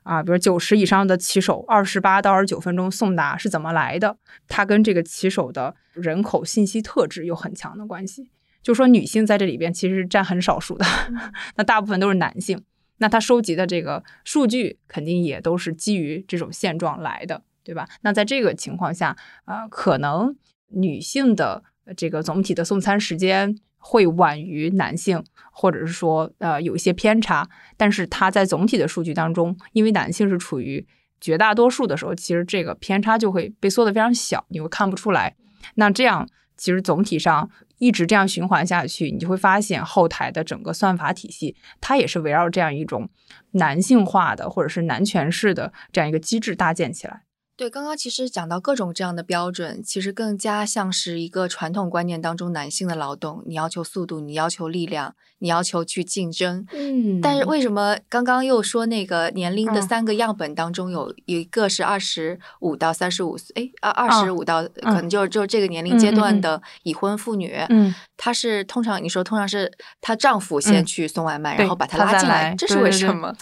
[0.03, 4.17] 啊，比如九十以上的骑手，二十八到二十九分钟送达是怎么来的？
[4.47, 8.31] 它跟这个骑手的人口信息特质有很强的关系。
[8.63, 10.85] 就说女性在这里边其实占很少数的，
[11.57, 12.63] 那大部分都是男性。
[12.99, 17.89] 那他收集的这个数据肯定也都是基于这种现状来的，对吧？
[18.03, 20.37] 那在这个情况下，呃，可能
[20.71, 21.63] 女性的
[21.97, 25.23] 这个总体的送餐时间会晚于男性，
[25.53, 27.49] 或者是说呃有一些偏差。
[27.77, 30.87] 但是它在总体的数据当中，因为男性是处于
[31.21, 35.37] 绝大多数的时候，其实这个偏差就会被缩得非常小，你会看不出来。
[35.75, 37.51] 那这样其实总体上。
[37.81, 43.09] 一直这样循环下去，你就会发现后台的整个算法体系，它也是围绕这样一种
[43.53, 47.23] 男性化的或者是男权式的这样一个机制搭建起来。
[47.59, 56.65] 对，刚刚其实讲到各种这样的标准，其实更加像是一个传统观念当中男性的劳动，你要求速度，你要求力量，你要求去竞争。
[56.73, 73.35] 嗯，但是为什么刚刚又说那个年龄的三个样本当中有有一个是二十五到三十五岁，哎，二二十五到可能就就这个年龄阶段的已婚妇女，嗯，她是通常你说通常是她丈夫先去送外卖，然后把她拉进来，这是为什么？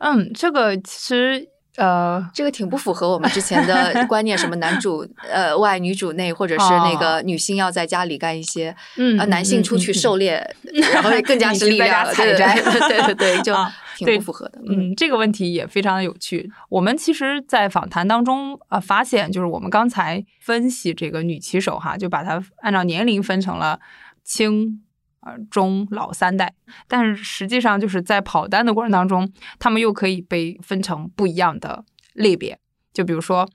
[0.00, 1.48] 嗯，这个其实。
[1.76, 10.54] 呃，这个挺不符合我们之前的 观念，什么男主呃外女主内，或者是那个女性要在家里干一些，嗯，男性出去狩猎，
[10.92, 13.54] 然后更加是力量采摘， 对对对，就
[13.96, 14.60] 挺不符合的。
[14.68, 16.50] 嗯，这个问题也非常的有趣。
[16.68, 23.80] 我们其实，在访谈当中啊，发现就是我们刚才分析这个女骑手哈，就把它按照年龄分成了
[24.22, 24.81] 轻。
[25.24, 26.52] 呃，中老三代，
[26.88, 32.58] 但是实际上就是在跑单的过程当中，他们又可以被分成不一样的类别。
[32.92, 33.48] 就比如说，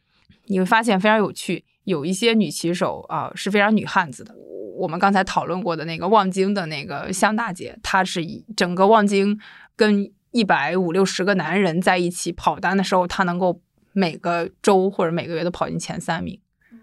[0.45, 4.33] 你会发现非常有趣，有一些女骑手啊是非常女汉子的。
[4.77, 9.37] 我们刚才讨论过的那个望京的那个向大姐，她是以整个望京
[9.75, 16.39] 跟一百五六十个男人在一起跑单的时候，她能够每个周或者每个月都跑进前三名。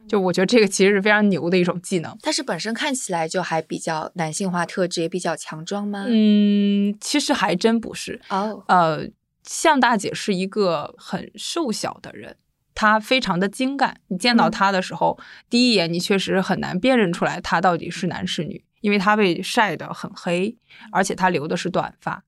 [0.07, 2.17] 就我觉得这个其实是非常牛的一种技能。
[2.23, 6.05] 它是本身看起来就还比较男性化特质，也比较强壮吗？
[6.09, 8.21] 嗯，其实还真不是。
[8.29, 9.09] 哦，呃，
[9.45, 12.37] 向大姐是一个很瘦小的人，
[12.75, 14.01] 她非常的精干。
[14.09, 20.57] 你见到她的时候，第一眼你确实很难辨认出来她到底是男是女，因为她被晒得很黑，
[20.93, 22.25] 而且她留的是短发。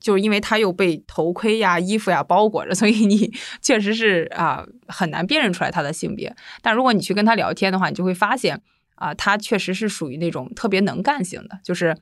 [0.00, 6.34] 就是因为他又被头盔呀、衣服呀包裹着，所以你 确实是啊很难辨认出来他的性别。
[6.62, 8.60] 但如果你去跟他聊天的话，你就会发现
[8.94, 11.96] 啊，他确实是属于那种特别能干型的，就是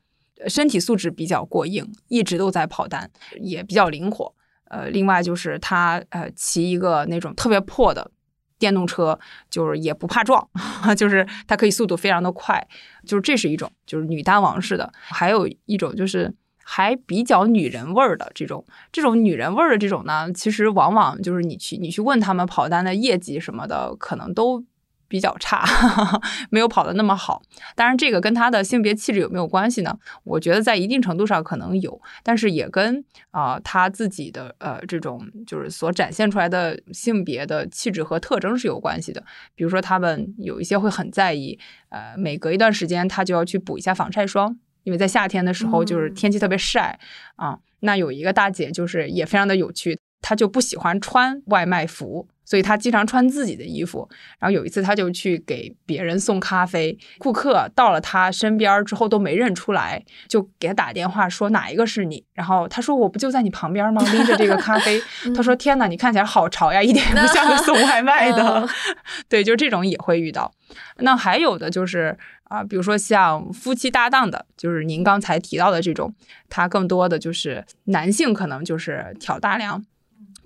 [0.46, 4.34] 身体素质比较过硬，一直都在跑单，也比较灵活。
[4.68, 8.10] 呃，另外就是他呃骑一个那种特别破的
[8.58, 10.46] 电动车，就是也不怕撞，
[10.96, 12.66] 就是他可以速度非常的快，
[13.06, 14.92] 就是这是一种就是女单王式的。
[14.94, 16.34] 还有一种就是。
[16.68, 24.64] 还比较女人味儿的这种，这种女人味儿的这种呢，其实往往就是你去你去问他们跑单的业绩什么的，可能都
[25.06, 25.64] 比较差，
[26.50, 27.40] 没有跑的那么好。
[27.76, 29.96] 当然，这个跟他的性别气质有没有关系呢？
[30.24, 39.22] 我觉得在一定程度上可能有，但是也跟啊他自己的呃这种就是所展现出来的性别的气质和特征是有关系的。
[39.54, 41.56] 比如说，他们有一些会很在意，
[41.90, 44.58] 呃，每隔一段时间他就要去补一下防晒霜。
[44.86, 46.96] 因为在夏天的时候，就是天气特别晒
[47.34, 47.58] 啊。
[47.80, 54.08] 那有一个大姐，就是也非常的有趣，她就不喜欢穿外卖服，所以他经常穿自己的衣服。
[54.38, 62.24] 然后有一次，他就去给别人送咖啡，顾客到了他身边之后都没认出来，就给他打电话说哪一个是你。
[62.34, 64.02] 然后他说我不就在你旁边吗？
[64.12, 65.00] 拎着这个咖啡。
[65.36, 68.68] 他说天哪，你看起来好潮呀，一点也不像个送外卖的。
[69.28, 70.52] 对，就这种也会遇到。
[70.98, 72.16] 那还有的就是。
[72.48, 76.14] 啊，比如说像夫妻搭档的，就是您刚才提到的这种，
[76.48, 79.84] 他更多的就是男性可能就是挑大梁，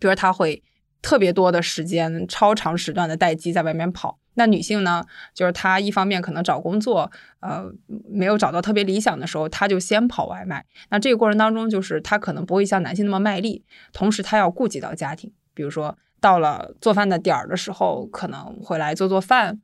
[0.00, 0.60] 比如他会
[1.00, 4.18] 特别多的时间、超长时段的待机在外面跑。
[4.34, 7.10] 那女性呢，就是她一方面可能找工作，
[7.40, 7.70] 呃，
[8.08, 10.64] 没有找到特别理想的时候，她就先跑外卖。
[10.88, 19.60] 那这个过程当中，就是她可能不会像男性那么卖力，同时她要顾及到家庭，比如说到了做饭的点儿的时候，可能回来做做饭。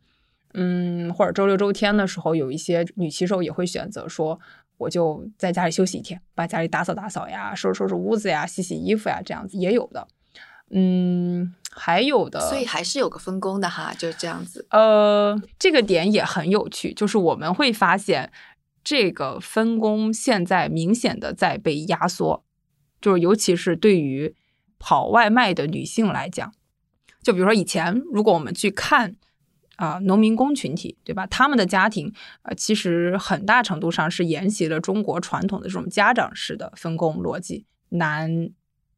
[0.53, 4.39] 嗯，或者周六周天的时候，有一些女骑手也会选择说，
[4.79, 10.09] 我就在家里休息一天，把家里打扫打扫呀，收拾收拾屋子呀，洗洗衣服呀，这样子也有的。
[10.71, 14.67] 嗯，还有的，所以还是有个分工的哈，就是这样子。
[14.71, 18.33] 呃，这个点也很有趣，就是我们会发现
[18.83, 22.45] 这个分工现在明显的在被压缩，
[23.01, 24.35] 就是尤其是对于
[24.79, 26.53] 跑外卖的女性来讲。
[27.23, 29.17] 就比如说以前，如果我们去看
[29.77, 31.27] 啊、农民工群体，对吧？
[31.27, 32.11] 他们的家庭
[32.43, 38.49] 呃，其实很大程度上是沿袭了中国传统的这种家长式的分工逻辑，男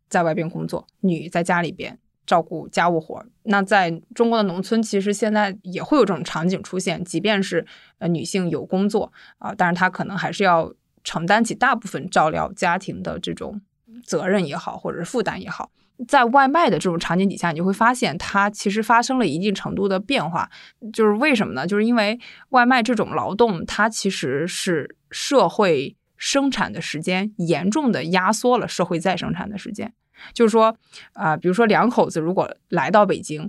[0.09, 3.25] 在外边工作，女在家里边照顾家务活。
[3.45, 7.67] 那在中国的农村，其实现在也会有这种场景出现，即便是
[7.99, 10.73] 呃女性有工作啊、但是她可能还是要
[11.05, 13.61] 承担起大部分照料家庭的这种
[14.05, 15.71] 责任也好，或者是负担也好。
[16.07, 20.49] 在外卖的这种场景底下，你就会发现它其实发生了一定程度的变化。
[20.93, 21.67] 就是为什么呢？
[21.67, 22.17] 就是因为
[22.51, 29.95] 外卖这种劳动，它其实是社会生产的时间严重的压缩了社会再生产的时间。
[30.35, 30.77] 就是说，
[31.13, 33.49] 啊、比如说两口子如果来到北京，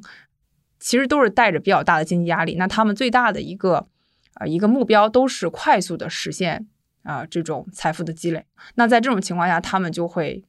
[0.79, 3.87] 其实都是带着比较大的经济压力，那他们最大的一个
[4.35, 6.67] 呃一个目标都是快速的实现
[7.01, 8.45] 啊、这种财富的积累。
[8.75, 10.43] 那在这种情况下，他们就会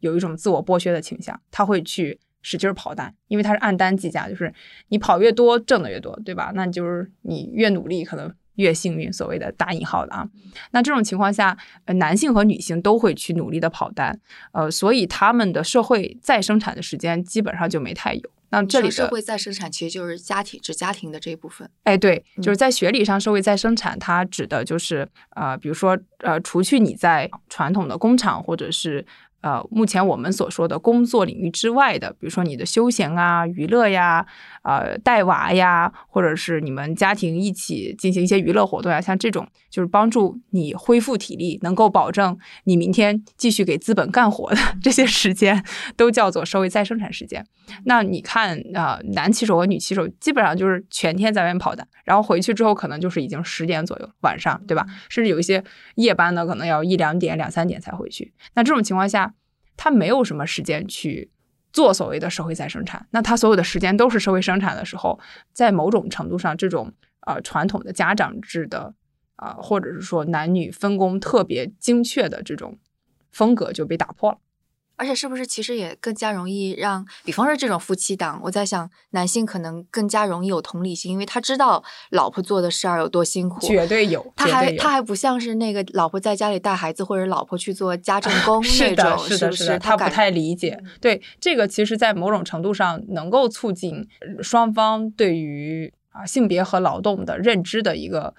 [0.00, 4.52] 有一种自我剥削的倾向，他会去使劲跑单，因为他是按单计价，就是
[4.88, 6.52] 你跑越多挣的越多，对吧？
[6.54, 10.28] 那就是你越努力，可能越幸运，所谓的打引号的啊。
[10.72, 14.18] 那这种情况下，呃，男性和女性都会去努力的跑单，
[14.52, 18.22] 呃，所以他们的社会再生产的时间基本上就没太有。
[18.50, 21.66] 那这里的社会再生产其实就是家庭指家庭的这一部分。
[21.84, 29.06] 哎，对，嗯就是在学理上，社会再生产它指的就是呃，比如说呃，除去你在传统的工厂或者是
[29.42, 34.26] 呃目前我们所说的工作领域之外的，比如说你的休闲啊、娱乐呀、
[34.62, 45.64] 呃带娃呀，或者是你们家庭一起进行一些娱乐活动呀，像这种就是帮助你恢复体力，能够保证你明天继续给资本干活的这些时间，
[45.96, 47.44] 都叫做社会再生产时间。
[47.84, 54.86] 那你看啊、呃男骑手和女骑手基本上就是全天在外面跑的，然后回去之后可能就是已经十点左右晚上，对吧？
[55.08, 55.62] 甚至有一些
[55.96, 58.32] 夜班的可能要一两点、两三点才回去。
[58.54, 59.31] 那这种情况下，
[59.76, 61.30] 他没有什么时间去
[61.72, 63.06] 做所谓的社会再生产。
[63.10, 65.18] 那他所有的时间都是社会生产的时候，
[65.52, 66.92] 在某种程度上，这种
[67.26, 68.94] 呃传统的家长制的
[69.36, 72.78] 啊、或者是说男女分工特别精确的这种
[73.32, 74.38] 风格就被打破了。
[75.02, 83.66] 而且是不是其实也更加容易让，比方说这种夫妻档，我在想男性可能更加容易有同理心，因为他知道老婆做的事儿有多辛苦。
[83.66, 90.80] 绝对有，他还他还不像是那个老婆在家里带孩子，或者老婆去做家政 工是那种，的是的，不是的，他不太理解。
[91.00, 98.32] 对这个，其实，在某种程度上能够促进呃双方对于啊性别和劳动的认知的一个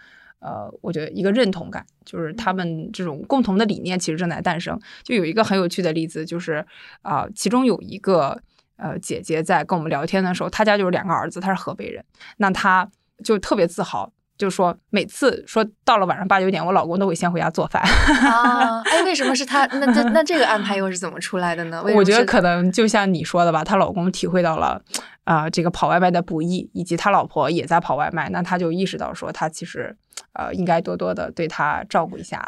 [0.44, 4.78] 呃，我觉得一个认同感，就是他们这种共同的理念其实正在诞生。
[5.04, 6.66] 就有一个很有趣的例子，就是
[7.02, 8.42] 啊、其中有一个
[8.76, 12.04] 呃姐姐在跟我们聊天的时候，她家就是两个儿子，她是河北人，
[12.38, 12.92] 那她
[13.24, 14.12] 就特别自豪。
[14.44, 17.82] 就说每次说到了晚上八九点，我老公都会先回家做饭。
[17.82, 18.82] 啊！
[18.84, 19.66] 哎，为什么是他？
[19.68, 21.82] 那那那这个安排又是怎么出来的呢？
[21.96, 24.82] 我觉得可能就像你说的吧，她老公体会到了
[25.24, 29.96] 啊、这个跑外卖的不易，以及他老婆也在跑外卖，那他就意识到说他其实
[30.34, 32.46] 呃应该多多的对他照顾一下，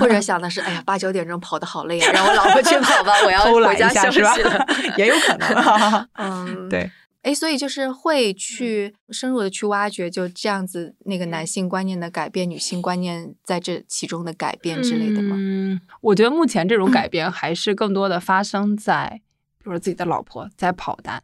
[0.00, 4.66] 或者 想的是，哎呀，八九点钟跑的好累啊，让我老婆去跑吧， 我要回家休息了。？
[4.98, 6.08] 也有可能。
[6.18, 6.90] 嗯，对。
[7.26, 15.34] 哎，所以就是会去深入的去挖掘，就这样子那个男性观念的改变，女性观念在这其中的改变之类的吗？
[15.36, 19.20] 嗯，我觉得目前这种改变还是更多的发生在，
[19.58, 21.20] 比如说自己的老婆在跑单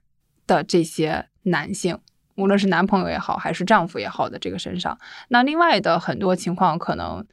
[0.48, 1.96] 的这些男性，
[2.34, 4.98] 无论是男朋友也好，还是丈夫也好的这个身上。
[5.28, 7.26] 那另外的很多情况，可能嗯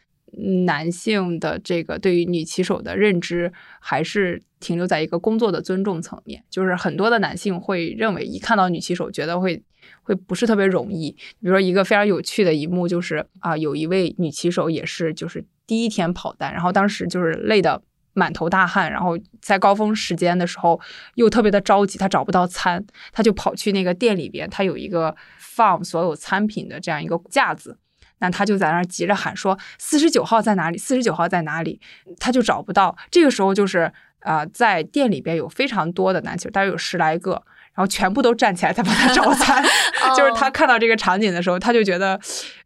[0.65, 9.61] 男性的这个对于女骑手的认知还是停留在一个工作的尊重层面，就是很多的男性会认为，一看到女骑手，觉得会
[10.03, 11.11] 会不是特别容易。
[11.11, 17.81] 比如说一个非常有趣的一幕，就是啊、有一位女骑手也是就是第一天跑单，然后当时就是累的
[18.13, 20.79] 满头大汗，然后在高峰时间的时候
[21.15, 27.77] 又特别的着急，她找不到餐，她就跑去那个店里边，她有一个放所有餐品的这样一个架子。
[28.19, 30.77] 那他就在那儿急着喊说：“四十九号在哪里？
[30.77, 31.79] 四十九号在哪里？”
[32.19, 32.95] 他就找不到。
[33.09, 37.31] 这个时候就是呃，在店里边有非常多的男骑手，大约有十来个，
[37.73, 39.63] 然后全部都站起来在帮他找餐。
[40.17, 42.19] 就是他看到这个场景的时候，他就觉得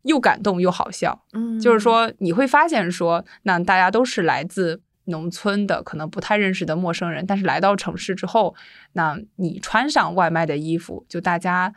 [0.03, 1.23] 又感动又好笑。
[1.33, 8.55] 嗯，就是说，你会发现说，那大家都是来自农村的，可能不太认识的陌生人，但是来到城市之后，
[8.93, 11.73] 那你穿上外卖的衣服，就大家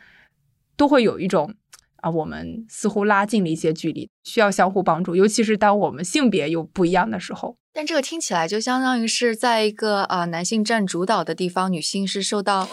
[0.75, 1.53] 都会有一种。
[2.01, 7.57] 啊，我们似乎拉近了一些距离，需要相互帮助，尤其是当我们性别又不一样的时候。
[7.73, 12.67] 但这个听起来就相当于是在一个呃男性占主导的地方，女性是受到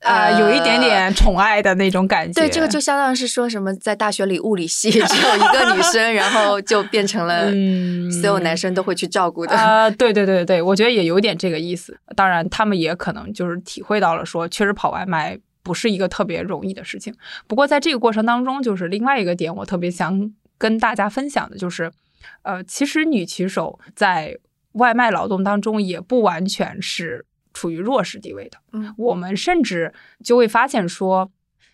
[0.00, 0.78] 啊、有一点。
[0.78, 2.40] 点宠爱的那种感觉。
[2.40, 9.56] 对，这个就相当于是说什么，在大学里物理系 只有一个女生，然后就变成了嗯所有男生都会去照顾的。
[9.56, 11.98] 啊、对对对对，我觉得也有点这个意思。
[12.14, 15.36] 当然，他们也可能就是体会到了说，确实跑外卖
[15.68, 17.14] 不是一个特别容易的事情。
[17.46, 21.92] 不过在这个过程当中，就是另外一个点，我特别想跟大家分享的，就是
[22.40, 24.38] 呃，其实女骑手在
[24.72, 28.56] 外卖劳动当中也不完全是处于弱势地位的。
[28.72, 29.92] 嗯，我们甚至
[30.24, 31.30] 就会发现说，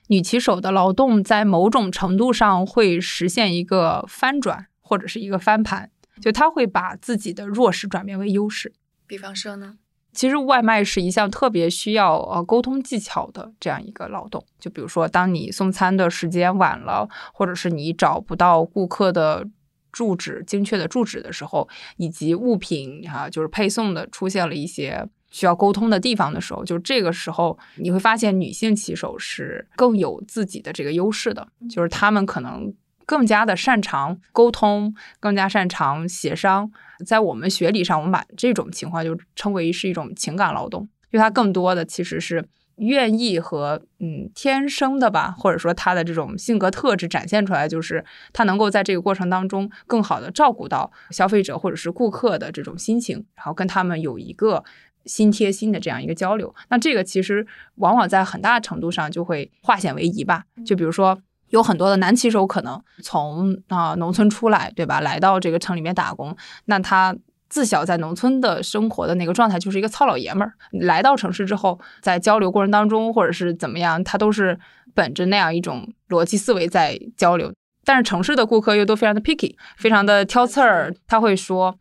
[0.08, 5.88] 女骑手的劳动在某种程度上会实现一个翻转或者是一个翻盘，
[6.20, 8.72] 就她会把自己的弱势转变为优势。
[9.06, 9.76] 比方说呢？
[10.14, 14.44] 其实外卖是一项特别需要呃沟通技巧的这样一个劳动。
[14.58, 19.46] 就比如说，当你送餐的时间晚了，或者是你找不到顾客的
[19.92, 32.72] 住址、精确的住址的时候，以及物品啊就是配送的出现了一些需要沟通的地方的时候，就这个时候你会发现女性骑手是更有自己的这个优势的，就是她们可能
[33.06, 36.70] 更加的擅长沟通，更加擅长协商。
[37.04, 54.64] 在我们学理上，我们把这种情况就称为是一种情感劳动，因为它更多的其实是愿意和嗯天生的吧，或者说他的这种性格特质展现出来，就是他能够在这个过程当中更好的照顾到消费者或者是顾客的这种心情，然后跟他们有一个
[55.04, 56.54] 心贴心的这样一个交流。
[56.68, 60.44] 那这个其实往往在很大程度上就会化险为夷吧。
[60.64, 61.20] 就比如说。
[61.54, 65.00] 有很多的男骑手可能从啊农村出来，对吧？
[65.00, 67.16] 来到这个城里面打工，那他
[67.48, 70.52] 自小在农村的生活的那个状态就是一个糙老爷们儿。
[70.72, 74.58] 来到城市之后，在交流过程当中，或者是怎么样，他都是
[74.94, 77.52] 本着那样一种逻辑思维在交流。
[77.84, 81.78] 但是城市的顾客又都非常的 picky，非常的挑刺儿，他会说。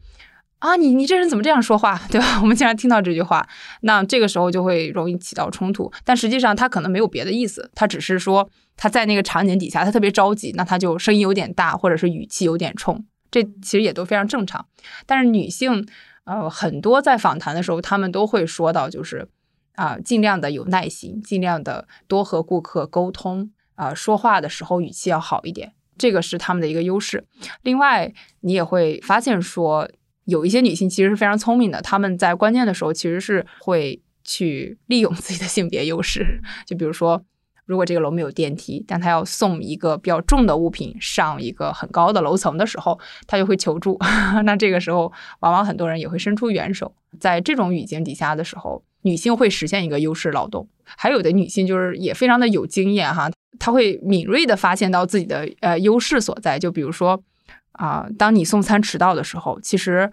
[0.63, 2.39] 啊，你你这人怎么这样说话， 对吧？
[2.41, 3.45] 我们经常听到这句话，
[3.81, 5.91] 那这个时候就会容易起到冲突。
[6.05, 14.65] 但实际上他可能没有别的意思，他只是说他在那个场景底下他特别着急，那他就声音有点大，或者是语气有点冲，这其实也都非常正常。
[15.05, 15.85] 但是女性，
[16.23, 19.27] 呃，很多在访谈的时候，他们都会说到，就是
[19.75, 27.27] 啊，尽量的有耐心，尽量的多和顾客沟通，啊，说话的时候语气要好一点，这个是他们的一个优势。
[27.63, 29.89] 另外，你也会发现说。
[30.25, 36.41] 有一些女性其实是非常聪明的，她们在关键的时候其实是会去利用自己的性别优势。
[36.65, 37.21] 就比如说，
[37.65, 42.97] 如果这个楼没有电梯，但她要送一个比较重的物品上一个很高的楼层的时候，
[43.27, 43.97] 她就会求助。
[44.45, 45.11] 那这个时候，
[45.41, 46.93] 往往很多人也会伸出援手。
[47.19, 50.67] 在这种语境底下的时候，女性会实现一个优势劳动。
[50.85, 56.57] 还有的女性就是也非常的有经验哈，她会敏锐的发现到自己的呃优势所在。
[56.57, 57.21] 就比如说。
[57.73, 60.11] 啊，当你送餐迟到的时候，其实，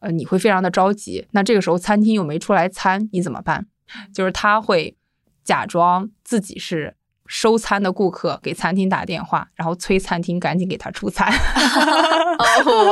[0.00, 1.26] 呃，你会非常的着急。
[1.30, 3.66] 那这个时候餐厅又没出来餐，你怎么办？
[4.12, 4.96] 就是他会
[5.44, 6.96] 假装自己是
[7.26, 11.30] 收餐的顾客，给餐厅打电话，然后催餐厅赶紧给他出餐。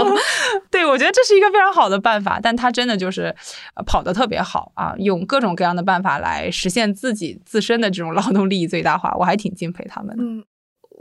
[0.70, 3.34] 对，我觉得这是一个非常好的办法，但他真的就是
[3.86, 10.22] 跑得特别好啊，用各种各样的办法来实现自己自身的这种劳动利益最大化，我还挺敬佩他们的。
[10.22, 10.44] 嗯。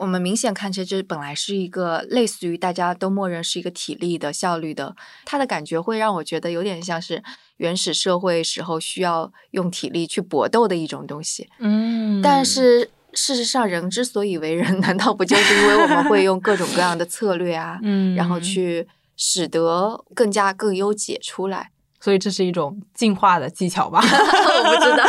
[0.02, 4.96] 我们明显看起来，这本来是一个类似于大家都默认是一个体力的效率的，
[5.26, 7.24] 它的感觉会让我觉得有点像是
[7.58, 11.48] 原始社会时候需要用体力去搏斗的一种东西。
[11.60, 21.70] 嗯，但是事实上，人之所以为人， 难道不就是因为我们会用各种各样的策略啊， 嗯，然后去使得更加更优解出来？
[22.04, 24.02] 所以这是一种进化的技巧吧？
[24.02, 25.06] 我不知道，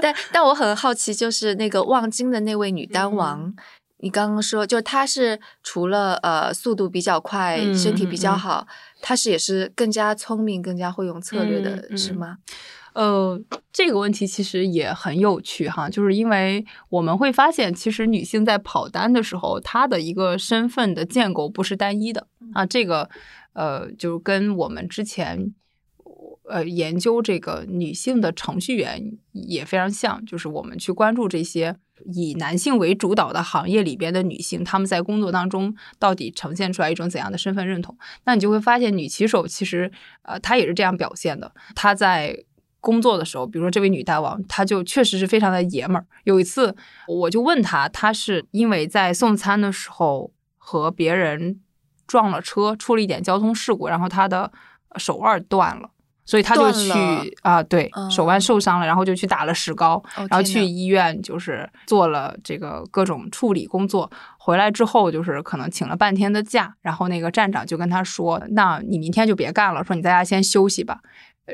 [0.00, 3.52] 但但我很好奇，就是那个望京的那位女单王。
[3.98, 8.66] 你刚刚说，就他是除了呃速度比较快，身体比较好，
[9.00, 12.36] 他是也是更加聪明、更加会用策略的，是吗？
[12.92, 13.40] 呃，
[13.72, 22.64] 这个问题其实也很有趣哈，就是因为我们会发现，其实女性在跑单的时候，她的一个身份的建构不是单一的啊。
[22.66, 23.08] 这个
[23.54, 25.54] 呃，就是跟我们之前
[26.48, 31.76] 呃研究这个女性的程序员也非常像，就是我们去关注这些。
[32.04, 37.96] 以男性为主导的行业里边的女性，她们在工作当中到底呈现出来一种怎样的身份认同？
[38.24, 39.90] 那你就会发现，女骑手其实，
[40.22, 41.52] 呃，她也是这样表现的。
[41.74, 42.44] 她在
[42.80, 46.06] 工作的时候，比如说这位女大王，她就确实是非常的爷们儿。
[46.24, 46.76] 有一次，
[47.08, 51.60] 我就问她，她是因为在送餐的时候和别人
[52.06, 54.52] 撞了车，出了一点交通事故，然后她的
[54.96, 55.90] 手腕断了。
[56.26, 56.90] 所以他就去
[57.42, 64.10] 啊，对手腕受伤了，然后就去打了石膏，然后去医院就是做了这个各种处理工作。
[64.36, 70.98] 回来之后就是可能请了半天的假，然后那个站长就跟他说：“那你明天就别干了，说你在家先休息吧。”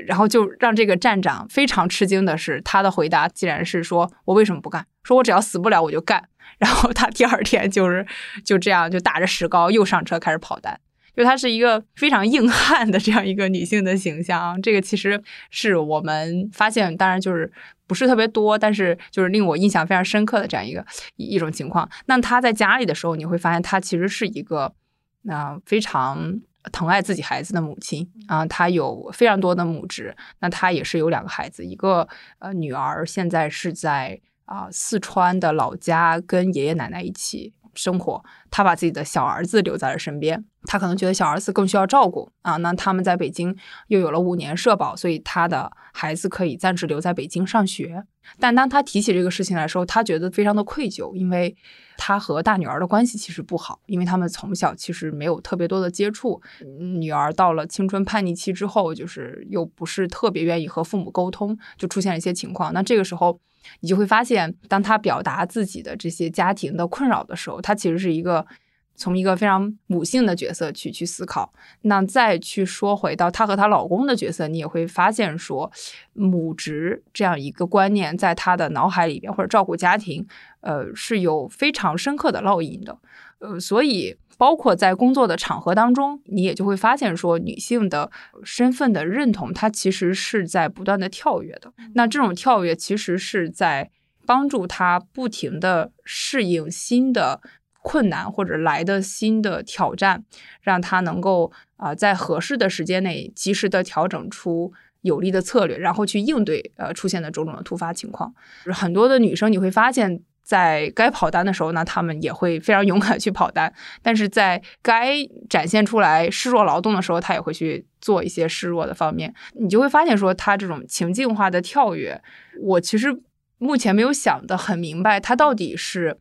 [0.06, 4.86] 然后就让这个站长非常吃惊的是，他的回答竟然是说：“我为什么不干？
[5.02, 6.28] 说我只要死不了我就干。
[6.58, 8.06] ”然后他第二天就是
[8.44, 10.80] 就这样就打着石膏又上车开始跑单。
[11.16, 14.60] 就她是一个非常硬汉的这样一个女性的形象。
[14.62, 17.50] 这个其实是我们发现，当然就是
[17.86, 20.84] 不是特别多，但是就是令我印象非常深刻的这样一个
[21.16, 21.88] 一种情况。
[22.06, 24.74] 那她在家里的时候，你会发现她其实是一个
[25.22, 26.40] 那非常。
[26.70, 30.14] 疼爱自己孩子的母亲啊，她有非常多的母职。
[30.38, 32.06] 那她也是有两个孩子，一个
[32.38, 38.24] 呃女儿，现在是在啊四川的老家跟爷爷奶奶一起生活。
[38.50, 42.56] 她把自己的小儿子留在了身边，她可能觉得小儿子更需要照顾啊。
[42.58, 43.56] 那他们在北京
[43.88, 48.04] 又有了五年社保，所以他的孩子可以暂时留在北京上学。
[48.38, 51.56] 但当他提起这个事情来说，他觉得非常的愧疚，因为
[51.96, 56.40] 他和大女儿的关系其实不好，因为他们从小其实没有特别多的接触。
[56.78, 62.72] 女儿到了青春叛逆期之后，就是又不是特别愿意和父母沟通，就出现了一些情况。
[62.72, 63.40] 那这个时候，
[63.80, 68.46] 你就会发现，当他表达自己的这些家庭的困扰的时候，他其实是一个。
[68.94, 71.50] 从一个非常母性的角色去去思考，
[71.80, 75.72] 那再去说回到她和她老公的角色，你也会发现说，
[76.12, 80.24] 母职这样一个观念在她的脑海里边，或者照顾家庭，
[80.60, 82.96] 呃，是有非常深刻的烙印的。
[83.38, 88.10] 呃，所以包括在工作的场合当中，你也就会发现说，女性的
[88.42, 91.72] 身份的认同，它其实是在不断的跳跃的。
[91.94, 93.90] 那这种跳跃其实是在
[94.26, 97.40] 帮助她不停的适应新的。
[97.84, 100.24] 困难或者来的新的挑战，
[100.60, 108.32] 让她能够啊在合适的时间内及时的调整出有力的策略，然后去应对呃出现的种种的突发情况。
[108.66, 110.22] 很多的女生你会发现，
[110.52, 113.70] 在该跑单的时候呢，他们也会非常 勇敢去跑单；
[114.02, 115.16] 但是在该
[115.48, 119.32] 展现出来示弱劳动的时候，他也会去做一些示弱的方面。
[119.58, 122.20] 你就会发现说，他这种情境化的跳跃，
[122.60, 123.08] 我其实
[123.56, 126.18] 目前没有想得很明白，他到底是。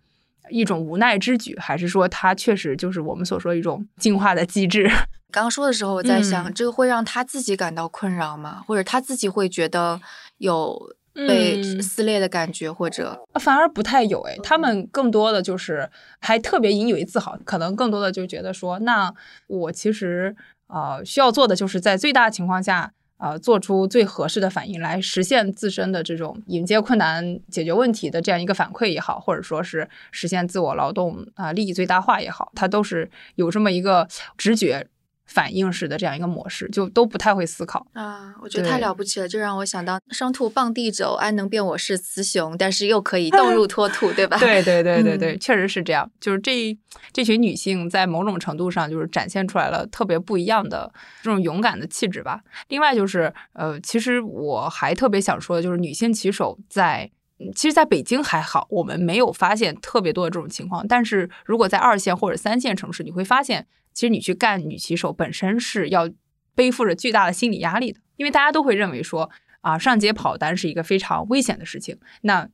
[0.49, 4.83] 一种无奈之举，还是说他确实就是我们所说一种进化的机制？
[5.31, 8.61] 刚刚说的时候，我在想，这个会让他自己感到困扰吗？
[8.67, 10.01] 或者他自己会觉得
[10.39, 10.77] 有
[11.13, 12.71] 被撕裂的感觉？
[12.71, 14.21] 或者反而不太有？
[14.21, 15.89] 哎，他们更多的就是
[16.19, 19.13] 还特别引以为自豪，可能更多的就觉得说，那
[19.47, 20.35] 我其实
[20.67, 22.93] 呃需要做的就是在最大情况下。
[23.23, 34.07] 呃，做出最合适的反应来实现自身的这种迎接困难、解决问题的这样一个反馈也好，或者说是实现自我劳动啊利益最大化也好，他都是有这么一个
[34.39, 34.87] 直觉。
[35.33, 38.35] 反应式的这样一个模式，就都不太会思考啊！
[38.41, 44.37] 我觉得太了不起了，就让我想到“生兔傍地走，安能辨我是雌雄”，但是又可以 动入脱兔，对吧？
[44.37, 46.11] 对对对对对，确实是这样。
[46.19, 46.77] 就是这
[47.13, 52.41] 这群女性在某种程度上，就是展现出来了特别不一样的这种勇敢的气质吧。
[52.67, 57.09] 另外就是，呃，其实我还特别想说的就是，女性骑手在
[57.55, 60.85] 其实在北京还好，我们没有发现特别多的这种情况。
[60.85, 63.65] 但是如果在二线或者三线城市，你会发现。
[63.93, 66.09] 其实你去干女骑手本身是要
[66.55, 69.29] 背负着巨大的心理压力的，因为大家都会认为说
[69.61, 72.49] 啊上街跑单是一个非常危险的事情，那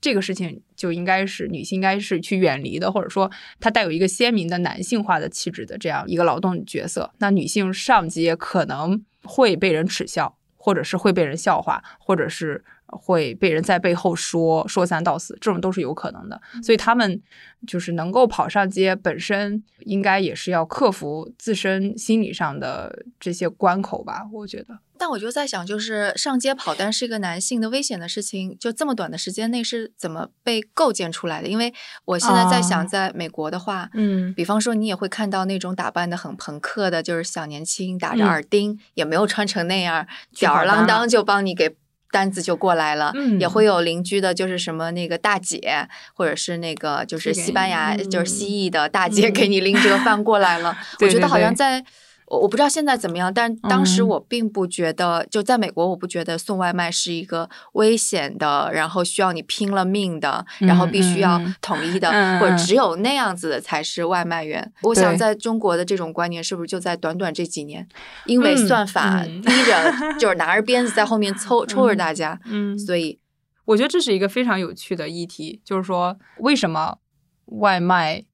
[0.00, 3.30] 这个事情就应该是女性应该是去远离的，或者说
[3.60, 12.64] 它带有一个鲜明的男性化的气质的这样一个劳动角色，那女性上街可能会被人耻笑，或者是会被人笑话，或者是。
[12.92, 16.40] 会被人在背后说说三道四，这种都是有可能的。
[16.62, 17.20] 所以他们
[17.66, 24.28] 就是能够跑上街，本身应该也是要克服自身心理上的这些关口吧？
[24.32, 24.78] 我觉得。
[24.98, 31.48] 但我就在想，就是上街跑单是一个男性的危险的事情，就这么短的时间内是怎么被构建出来的？
[31.48, 31.74] 因为
[32.04, 41.74] 我现在在想，在美国的话，嗯，比方说你也会看到那种打扮的很朋克的，就是小年轻打着耳钉，也没有穿成那样，吊儿郎当就帮你给。
[42.12, 50.76] 单子就过来了，也会有邻居的，就是什么那个大姐，或者是那个就是西班牙就是西裔的大姐，给你拎这个饭过来了。
[51.00, 51.84] 我觉得好像在。
[52.32, 62.10] 我我不知道现在怎么样，但当时我并不觉得，就在美国，我不觉得送外卖是一个危险的，然后需要你拼了命的，然后必须要统一的，
[62.40, 64.72] 或者只有那样子的才是外卖员。
[64.84, 67.86] 我想在中国的这种观念，是不是就在短短这几年，
[68.24, 73.18] 因为算法逼着，就是拿着 鞭子在后面抽抽着大家，嗯，所以。
[73.66, 76.96] 我觉得这是一个非常有趣的议题，就是说为什么
[77.44, 78.24] 外卖。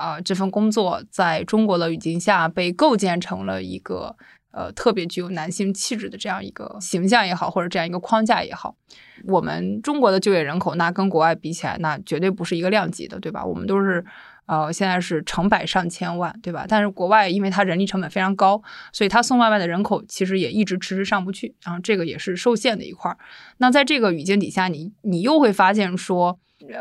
[0.00, 4.16] 啊，这份工作在中国的语境下被构建成了一个
[4.50, 8.74] 呃特别具有男性气质的这样一个形象也好，或者这样一个框架也好。
[9.26, 13.44] 我们中国的就业人口，那跟国外比起来，那绝对不是一个量级的，对吧？
[13.44, 14.02] 我们都是
[14.50, 16.64] 呃，现在是成百上千万，对吧？
[16.68, 18.60] 但是国外因为它人力成本非常高，
[18.92, 23.16] 所以它送外卖的人口其实也一直迟迟上不去，然后这个也是受限的一块儿。
[23.58, 26.36] 那在这个语境底下，你你又会发现说，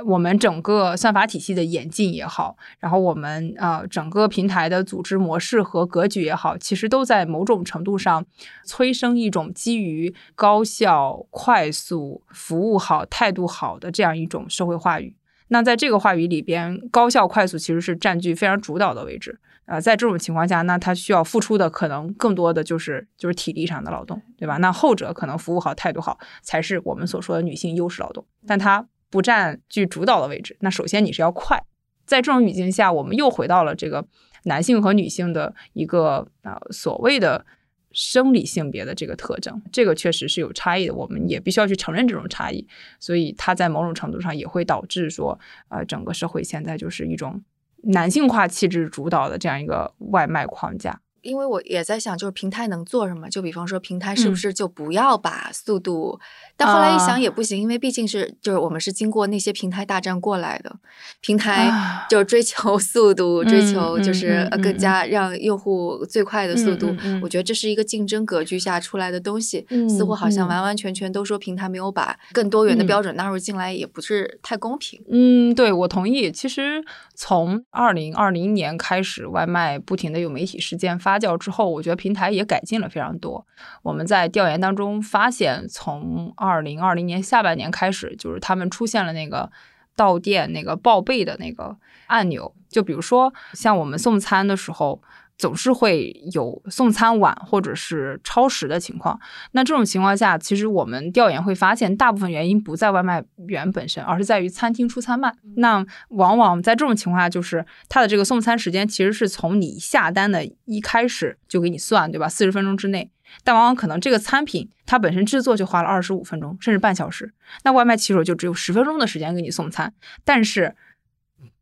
[0.08, 8.26] 我们整个算法体系的演进也好，然后我们呃整个平台的组织模式和格局也好，其实都在某种程度上
[8.66, 15.16] 催生一种基于高效、快速、服务好、态度好的这样一种社会话语。
[15.50, 19.80] 那在这个话语里边，高效快速其实是占据非常主导的位置啊。
[19.80, 24.58] 在这种情况下，那他需要付出的可能更多的就是就是体力上的劳动，对吧？
[24.58, 30.56] 那后者可能服务好、态度好才是我们所说的女性优势劳动，但它不占据主导的位置。
[30.62, 31.62] 那首先你是要快，
[32.06, 34.06] 在这种语境下，我们又回到了这个
[34.44, 37.46] 男性和女性的一个啊所谓的。
[37.92, 42.68] 生理性别的这个特征，这个确实是有差异的，我们也必须要去承认这种差异。
[43.00, 47.44] 所以它在某种程度上也会导致说，呃，整个社会现在就是一种
[47.84, 51.02] 男性化气质主导的这样一个外卖框架。
[51.30, 53.30] 因为我也在想，就是平台能做什么？
[53.30, 56.20] 就比方说，平台是不是就不要把速度？
[56.58, 60.76] 但后来一想也不行，因为毕竟是就是我们是经过那些平台大战过来的，
[61.22, 61.72] 平台
[62.10, 66.96] 就追求 速度，追求就是更加让用户最快的速度。
[67.22, 75.00] 我觉得这是一个竞争格局下出来的东西，似乎好像完完全全都说平台没有把更多元的标准纳入进来，也不是太公平。
[75.12, 76.32] 嗯，对，我同意。
[76.32, 81.19] 其实从二零二零年开始，外卖不停的有媒体事件发。
[81.38, 83.46] 之后，我觉得平台也改进了非常多。
[83.84, 89.52] 我们在调研当中发现，从二零二零年下半年开始，就是他们出现了那个
[89.96, 91.76] 到店那个报备的那个
[92.08, 92.54] 按钮。
[92.70, 95.02] 就比如说，像我们送餐的时候。
[95.40, 99.18] 总是会有送餐晚或者是超时的情况。
[99.54, 105.34] 那这种情况下，其实我们调研会发现，大部分原因不在外卖员本身，而是在于餐厅出餐慢。
[105.56, 112.28] 那往往在这种情况下，就是它的这个送餐时间其实是从你下单的一开始就给你算，对吧？
[112.28, 113.10] 四十分钟之内，
[113.46, 117.34] 但往往可能这个餐品它本身制作就花了二十五分钟，甚至半小时。
[117.64, 119.94] 那外卖骑手就只有十分钟的时间给你送餐，
[120.26, 120.76] 但是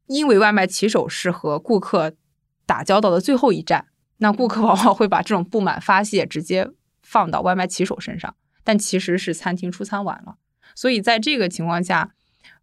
[0.08, 2.14] 因为外卖骑手是和顾客。
[2.68, 3.88] 打交道的最后一站，
[4.18, 6.70] 那顾客往往会把这种不满发泄直接
[7.02, 10.36] 放到外卖骑手身上，但其实是餐厅出餐晚了。
[10.76, 12.12] 所以在这个情况下，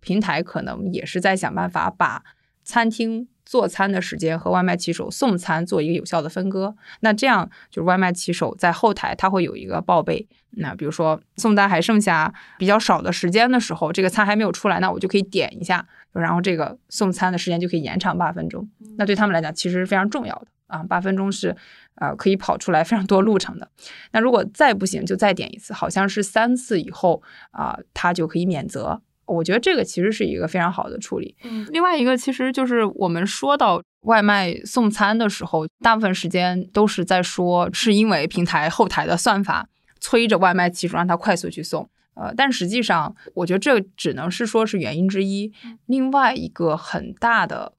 [0.00, 2.22] 平台可能也是在想办法把
[2.62, 6.76] 餐厅做餐的时间和外卖骑手送餐做一个有效的分割。
[7.00, 15.86] 那这样就是外卖骑手在后台他会有一个报备，那比如说送单还剩下比较少的时间的时候，这个餐还没有出来，那我就可以点一下。
[16.20, 21.54] 然后这个送餐的时间就可以延长八分钟，那对他们来讲其实是非常重要的啊，八分钟是
[21.96, 23.68] 啊可以跑出来非常多路程的。
[24.12, 29.02] 那如果再不行就再点一次，好像是三次以后啊，他就可以免责。
[29.26, 31.34] 我觉得这个其实是一个非常好的处理。
[31.44, 39.66] 嗯，另外一个其实就是我们说到外卖送餐的时候，大部分时间都是在说是因为平台后台的算法
[39.98, 41.88] 催着外卖骑手让他快速去送。
[42.14, 45.52] 呃，但实际上，我觉得这只能是说是原因之一。
[45.86, 47.72] 另外一个很大的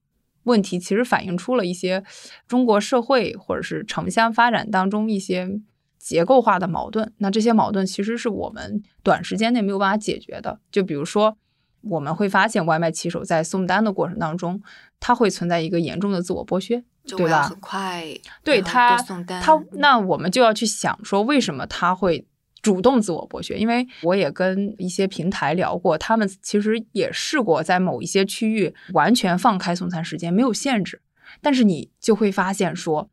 [0.44, 2.04] 问题，其实反映出了一些
[2.46, 5.60] 中国社会或者是城乡发展当中一些
[5.98, 7.14] 结构化的矛盾。
[7.20, 10.60] 那这些矛盾其实是我们短时间内没有办法解决的。
[10.70, 11.38] 就比如说，
[11.82, 14.62] 我们会发现外卖骑手在送单的过程当中，
[15.00, 17.48] 他会存在一个严重的自我剥削，对吧？
[17.48, 18.04] 很快，
[18.44, 19.02] 对他，
[19.42, 22.28] 他那我们就要去想说，为什么他会？
[22.66, 31.00] 主动自我剥削，因为我也跟一些平台聊过，他们其实也试过在某一些区域完全放开送餐时间，没有限制，
[31.44, 33.08] 但是你就会发现说，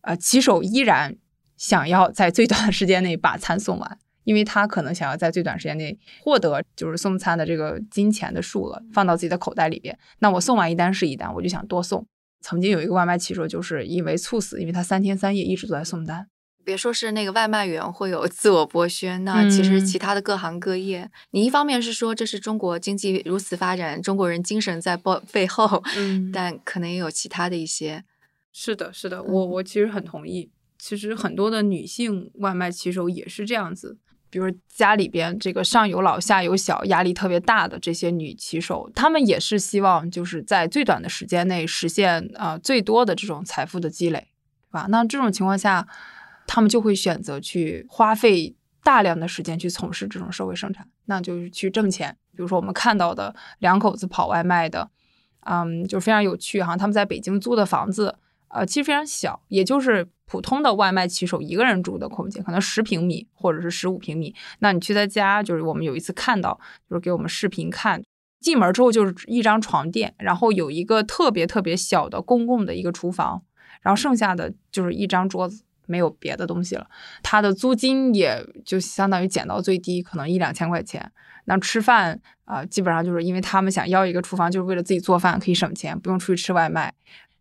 [0.00, 1.16] 呃，骑手依然
[1.56, 9.96] 想要在最短的时间内把餐送完，因为他可能想要在最短时间内获得就是送餐的这个金钱的数额放到自己的口袋里边。
[10.18, 12.04] 那我送完一单是一单，我就想多送。
[12.40, 16.26] 曾经有一个外卖骑手就是因为猝死，因为他三天三夜一直都在送单。
[16.68, 28.04] 别说是那个外卖员会有自我剥削，那其实其他的各行各业，你一方面是说这是中国经济如此发展，中国人精神在背背后，嗯，但可能也有其他的一些。
[28.52, 30.50] 是的，是的，我我其实很同意。
[30.78, 33.96] 其实很多的女性外卖骑手也是这样子，
[34.28, 44.28] 比如家里边这个上有老下有小，压力特别大的这些女骑手，她们也是希望就是在最短的时间内实现啊最多的这种财富的积累，
[44.70, 44.86] 对吧？
[44.90, 45.88] 那这种情况下。
[46.48, 52.16] 他们就会选择去花费大量的时间去从事这种社会生产，那就是去挣钱。
[52.34, 54.90] 比如说我们看到的两口子跑外卖的，
[55.40, 56.76] 嗯，就非常有趣哈。
[56.76, 58.16] 他们在北京租的房子，
[58.48, 64.34] 呃，其实非常小，也就是普通的外卖骑手一个人住的空间，可能十平米或者是十五平米。
[64.60, 68.02] 那你去他家，就是我们有一次看到，就是给我们视频看，
[68.40, 73.42] 进门之后就是一张床垫，然后有一个特别特别小的公共的一个厨房，
[73.82, 76.86] 然后剩下的就是一张桌子，没有别的东西了。
[77.22, 81.10] 它的租金也就相当于减到最低，可能一两千块钱。
[81.46, 86.94] 那吃饭啊、基本上就是因为他们想要一个厨房，就是为了自己做饭可以省钱，不用出去吃外卖。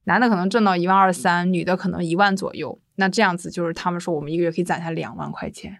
[0.05, 2.79] 男的可能挣到一万二三，女的可能一万左右。
[2.95, 5.77] 那这样子就是他们说我们一个月可以攒下两万块钱。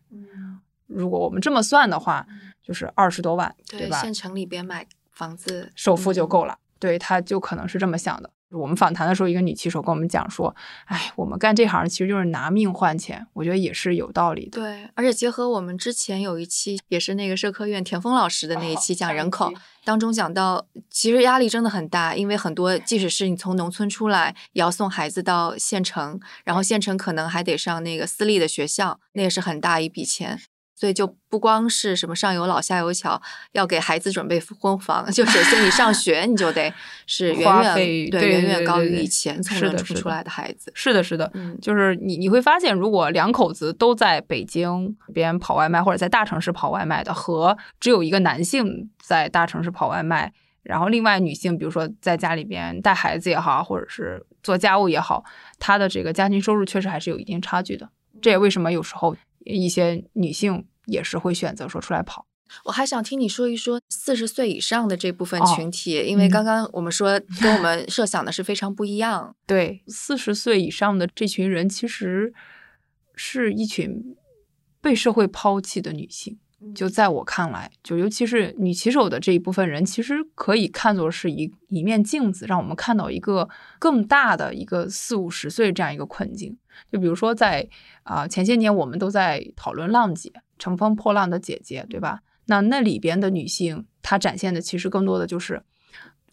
[0.88, 2.26] 如果我们这么算的话，
[2.62, 4.02] 就是二十多万，对吧？
[4.02, 6.60] 县城里边买房子首付就嗯够了。
[6.80, 8.30] 对，他就可能是这么想的。
[8.52, 10.56] 我们访谈的时候，一个女骑手跟我们讲说
[10.88, 14.62] ：“哎，我们干这行其实就是拿命换钱。”我觉得也是有道理的。
[14.62, 19.52] 对，而且结合我们之前有一期也是那个社科院田峰老师的那一期讲人口，
[19.84, 30.40] 当中讲到，其实压力真的很大，因为很多即使是你从农村出来，也要送孩子到县城，然后县城可能还得上那个私立的学校，那也是很大一笔钱。
[30.80, 33.20] 所以就不光是什么上有老下有小，
[33.54, 36.72] 要给孩子准备婚房，就首先你上学你就得
[37.08, 40.72] 是远花远费对对远远高于以前从是的是的农村出来的孩子。
[40.76, 55.24] 是的，是的，嗯，就是你你会发现，如果两口子都在北京边跑外卖，或者在大城市跑外卖的，和只有一个男性在大城市跑外卖，然后另外女性，比如说在家里边带孩子也好，或者是做家务也好，
[55.58, 57.90] 她的这个家庭收入确实还是有一定差距的。
[58.20, 59.16] 这也为什么有时候
[59.48, 62.26] 一些女性也是会选择说出来跑。
[62.64, 69.36] 我还想听你说一说四十岁以上的这部分哦群体，因为嗯刚刚我们说 跟我们设想的是非常不一样。
[69.46, 72.34] 对，四十岁以上的这群人，其实
[73.16, 74.16] 是一群
[74.80, 76.40] 被社会抛弃的女性。
[76.74, 83.48] 就在我看来，就尤其是女骑手的这一部分人，其实可以看作是一一面镜子，让我们看到一个
[83.78, 86.58] 更大的一个四五十岁这样一个困境。
[86.92, 87.68] 就比如说在
[88.04, 92.22] 啊、前些年，我们都在讨论浪姐，乘风破浪的姐姐，对吧？
[92.46, 95.62] 那那里边的女性，她展现的其实更多的就是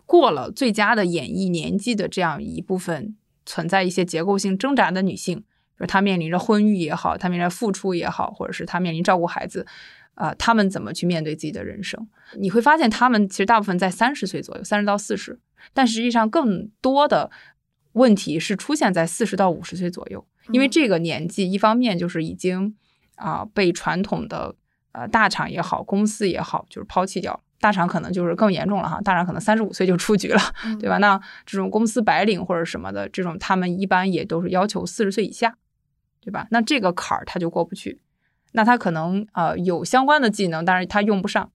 [0.06, 5.38] 过了最佳的演艺年纪的这样一部分存在一些结构性挣扎的女性，
[5.78, 9.66] 就是她面临着婚育也好，她面临着付出也好，或者是她面临照顾孩子，
[10.14, 12.06] 啊、他们怎么去面对自己的人生？
[12.36, 15.38] 你会发现，他们其实大部分在三十岁左右，三十到四十，
[15.72, 17.30] 但实际上更多的
[17.92, 22.76] 问题是出现在四十到五十岁左右，因为嗯这个年纪，一方面就是已经
[23.16, 24.54] 啊、被传统的
[24.92, 27.40] 呃大厂也好，公司也好，就是抛弃掉了。
[27.60, 30.98] 大厂可能就是更严重了哈，大厂可能三十五岁就出局了，嗯 对吧？
[30.98, 35.56] 那这种公司白领或者什么的，这种他们一般也都是要求四十岁以下，
[36.20, 36.46] 对吧？
[36.50, 38.00] 那这个坎儿他就过不去，
[38.54, 41.52] 那他可能呃有相关的技能，但是他用不上，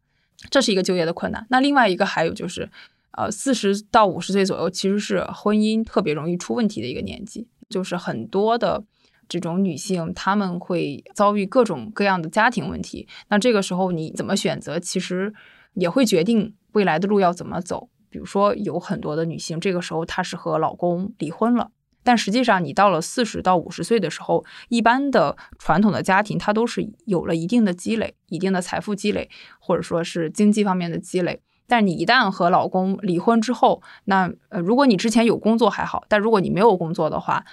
[0.50, 1.48] 这是一个就业的困难。
[1.50, 2.70] 那另外一个还有就是，
[3.12, 8.84] 呃，四十到五十岁左右其实是婚姻特别容易出问题的一个年纪，就是很多的。
[9.32, 13.08] 这种女性，她们会遭遇各种各样的家庭问题。
[13.28, 15.32] 那这个时候你怎么选择，其实
[15.76, 17.90] 也会决定未来的路要怎么走。
[18.10, 21.70] 比如说，有很多的女性，这个时候她是和老公离婚了，
[22.10, 29.30] 但实际上你到了四十到五十岁的时候，一般的传统的家庭，它都是有了一定的积累、一定的财富积累，
[29.60, 31.40] 或者说是经济方面的积累。
[31.68, 37.46] 但你一旦和老公离婚之后，那呃，如果你之前有工作还好，但如果你没有工作的话，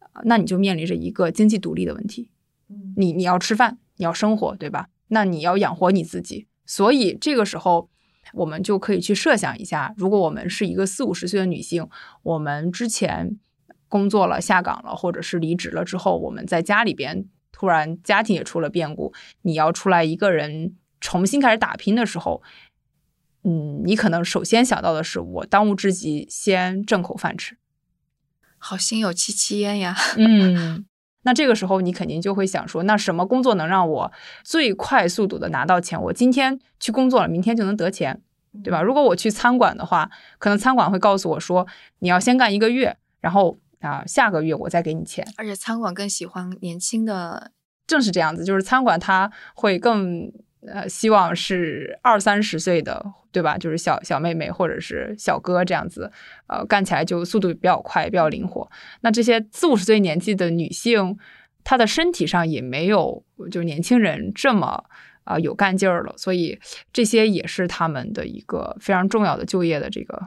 [0.00, 2.32] 呃那你就面临着一个经济独立的问题。
[2.96, 4.88] 你你要吃饭，你要生活，对吧？
[5.06, 7.88] 那你要养活你自己，所以这个时候
[8.34, 11.88] 我们就可以去设想一下，如果我们是一个四五十岁的女性，
[12.24, 13.38] 我们之前
[13.90, 19.12] 工作了、下岗了，或者是离职了之后，我们在家里边突然家庭也出了变故，
[19.42, 22.42] 你要出来一个人重新开始打拼的时候，
[23.44, 27.58] 嗯，你可能首先想到的是，我当务之急先挣口饭吃。
[28.56, 29.96] 好心有戚戚焉呀。
[30.16, 30.84] 嗯，
[31.22, 34.12] 那这个时候你肯定就会想说，那什么工作能让我
[34.44, 36.00] 最快速度的拿到钱？
[36.00, 38.22] 我今天去工作了，明天就能得钱，
[38.62, 38.82] 对吧？
[38.82, 41.66] 如果我去餐馆的话，可能餐馆会告诉我说，
[42.00, 45.26] 你要先干一个月，然后啊、下个月我再给你钱。
[45.36, 47.52] 而且餐馆更喜欢年轻的，
[47.86, 50.30] 正是这样子，就是餐馆它会更
[50.66, 53.56] 呃希望是二三十岁的，对吧？
[53.58, 56.12] 就是小小妹妹或者是小哥这样子，
[56.46, 58.70] 呃，干起来就速度比较快，比较灵活。
[59.00, 61.18] 那这些四五十岁年纪的女性，
[61.64, 64.84] 她的身体上也没有就年轻人这么
[65.24, 66.58] 啊、有干劲儿了，所以
[66.92, 70.26] 这些也是他们的一个非常重要的就业的这个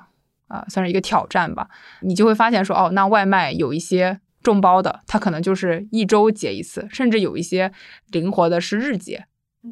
[0.53, 1.67] 啊、算是一个挑战吧。
[2.01, 7.71] 你就会发现说，哦，那外卖有一些众包的，它可能就是一周结一次，甚至有一些
[8.11, 9.25] 灵活的是日结，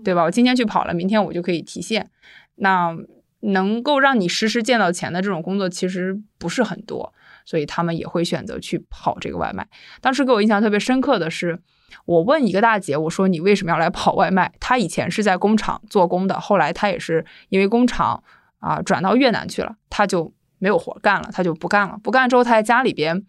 [0.03, 0.23] 对吧？
[0.23, 2.09] 我今天去跑了，明天我就可以提现。
[2.55, 2.95] 那
[3.41, 7.13] 能够让你实时见到钱的这种工作其实不是很多，
[7.45, 9.67] 所以他们也会选择去跑这个外卖。
[9.99, 11.59] 当时给我印象特别深刻的是，
[12.05, 14.51] 我问一个大姐，我说你为什么要来跑外卖？
[14.59, 18.23] 她以前是在工厂做工的，后来她也是因为工厂
[18.59, 21.99] 啊转到越南去了，她就没有活干了，她就不干了。
[22.03, 23.25] 不干之后，她在家里边，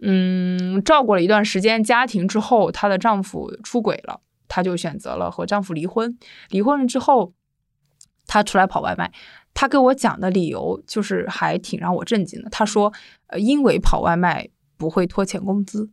[0.00, 6.18] 嗯，照顾了一段时间家庭之后，她的丈夫出轨了，她就选择了和丈夫离婚。
[6.48, 7.34] 离婚了之后，
[8.26, 9.12] 她出来跑外卖。
[9.52, 12.48] 她给我讲的理由就是还挺让我震惊的。
[12.48, 12.90] 她说，
[13.26, 15.90] 呃，因为跑外卖不会拖欠工资，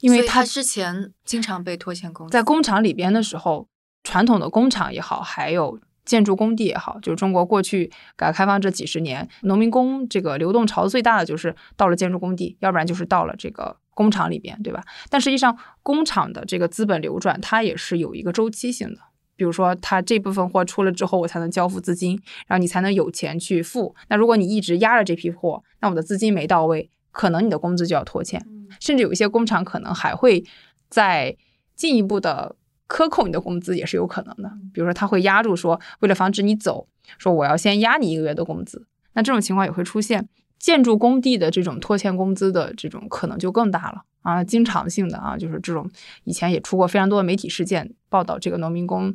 [0.00, 3.66] 因为她之前经常被拖欠工资，在工厂里边的时候，
[4.04, 14.82] 传统的工厂也好，还有建筑工地也好，就是中国过去改革开放这几十年，农民工这个流动潮最大的就是到了建筑工地，要不然就是到了这个工厂里边，对吧？
[15.08, 19.00] 但实际上，工厂的这个资本流转，它也是有一个周期性的。
[19.34, 23.94] 比如说，它这部分货出了之后，我才能交付资金，然后你才能有钱去付。
[24.08, 28.44] 那如果你一直压着这批货，那我的资金没到位，可能你的工资就要拖欠，
[28.78, 30.44] 甚至有一些工厂可能还会
[30.88, 31.36] 再
[31.74, 32.54] 进一步的
[32.92, 34.52] 克扣你的工资，也是有可能的。
[34.74, 36.86] 比如说，他会压住说，为了防止你走，
[37.16, 38.86] 说我要先压你一个月的工资。
[39.14, 40.28] 那这种情况也会出现。
[40.58, 45.90] 建筑工地的这种拖欠工资的这种可能就更大了啊，经常性的啊，就是这种
[46.22, 49.12] 以前也出过非常多的媒体事件报道这个农民工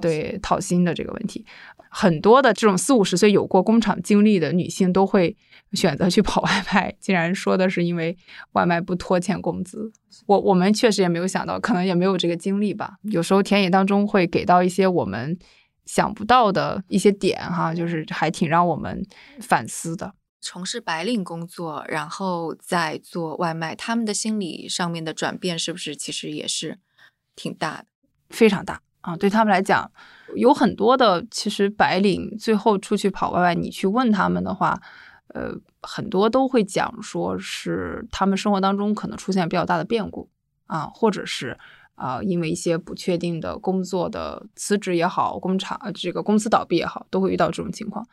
[0.00, 1.44] 对讨薪的这个问题，
[1.90, 5.36] 很多的这种四五十岁有过工厂经历的女性都会
[5.72, 8.16] 选择去跑 外卖，竟然说的是因为
[8.52, 9.92] 外卖不拖欠工资，
[10.26, 12.96] 我我们确实也没有想到，可能也没有这个经历吧。
[13.02, 15.38] 有时候田野当中会给到一些我们
[15.84, 19.04] 想不到的一些点哈，就是还挺让我们
[19.40, 20.14] 反思的。
[20.40, 26.78] 从事白领工作，然后再做外卖，他们的心理上面的转变是不是其实也是
[27.34, 27.86] 挺大的，
[28.30, 29.16] 非常大啊！
[29.16, 29.90] 对他们来讲，
[30.36, 34.80] 有很多的其实白领最后出去跑外卖，你去问他们的话，
[35.34, 35.52] 呃，
[35.82, 40.28] 很多都会讲说是他们生活当中可能出现比较大的变故
[40.66, 41.58] 啊，或者是。
[41.98, 48.06] 啊，因为一些不确定的工作的辞职也好，工厂这个公司倒闭也好，都会遇到这种情况。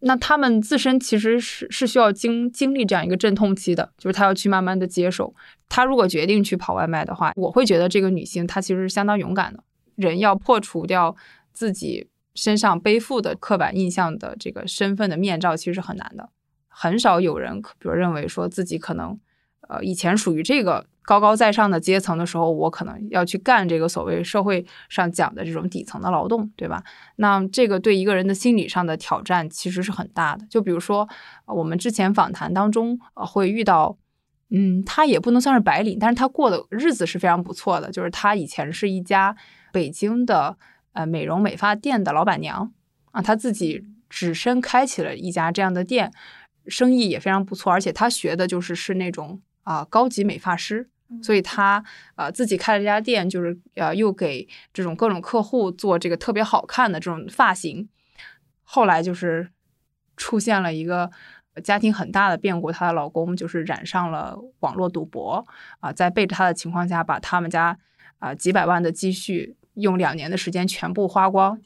[0.00, 5.34] 那他们自身其实是是需要经经历这样一个阵痛期的，就是他要去慢慢的接受。
[5.70, 9.64] 他如果决定去跑外卖的话，我会觉得这个女性她其实是相当勇敢的。
[9.96, 11.16] 人要破除掉
[11.54, 16.28] 自己身上背负的刻板印象的这个身份的面罩，其实是很难的。
[16.82, 19.18] 很少有人，比如认为说自己可能。
[19.68, 26.82] 呃，以前属于这个高高在上的阶层的时候，我可能要去干这个所谓社会上讲的这种底层的劳动，对吧？
[27.16, 30.44] 那这个对一个人的心理上的挑战其实是很大的。
[30.50, 31.08] 就比如说，
[31.46, 33.96] 我们之前访谈当中呃会遇到，
[34.48, 37.92] 嗯，他也不能算是白领，但是他过的日子是非常不错的。
[37.92, 39.36] 就是他以前是一家
[39.72, 40.56] 北京的
[40.94, 42.72] 呃美容美发店的老板娘
[43.12, 46.10] 啊，他自己只身开启了一家这样的店，
[46.66, 49.40] 生意也非常不错，而且他学的就是是那种。
[49.62, 50.88] 啊，高级美发师，
[51.22, 51.84] 所以他
[52.16, 57.86] 呃自己开了这家店，就是呃又给这种各种客户做这个特别好看的这种发型。
[58.64, 59.50] 后来就是
[60.16, 61.10] 出现了一个
[61.62, 65.46] 家庭很大的变故，她的老公就是染上了网络赌博
[65.78, 67.78] 啊，在背着她的情况下，把他们家
[68.18, 71.60] 啊几百万的积蓄用两年的时间全部花光。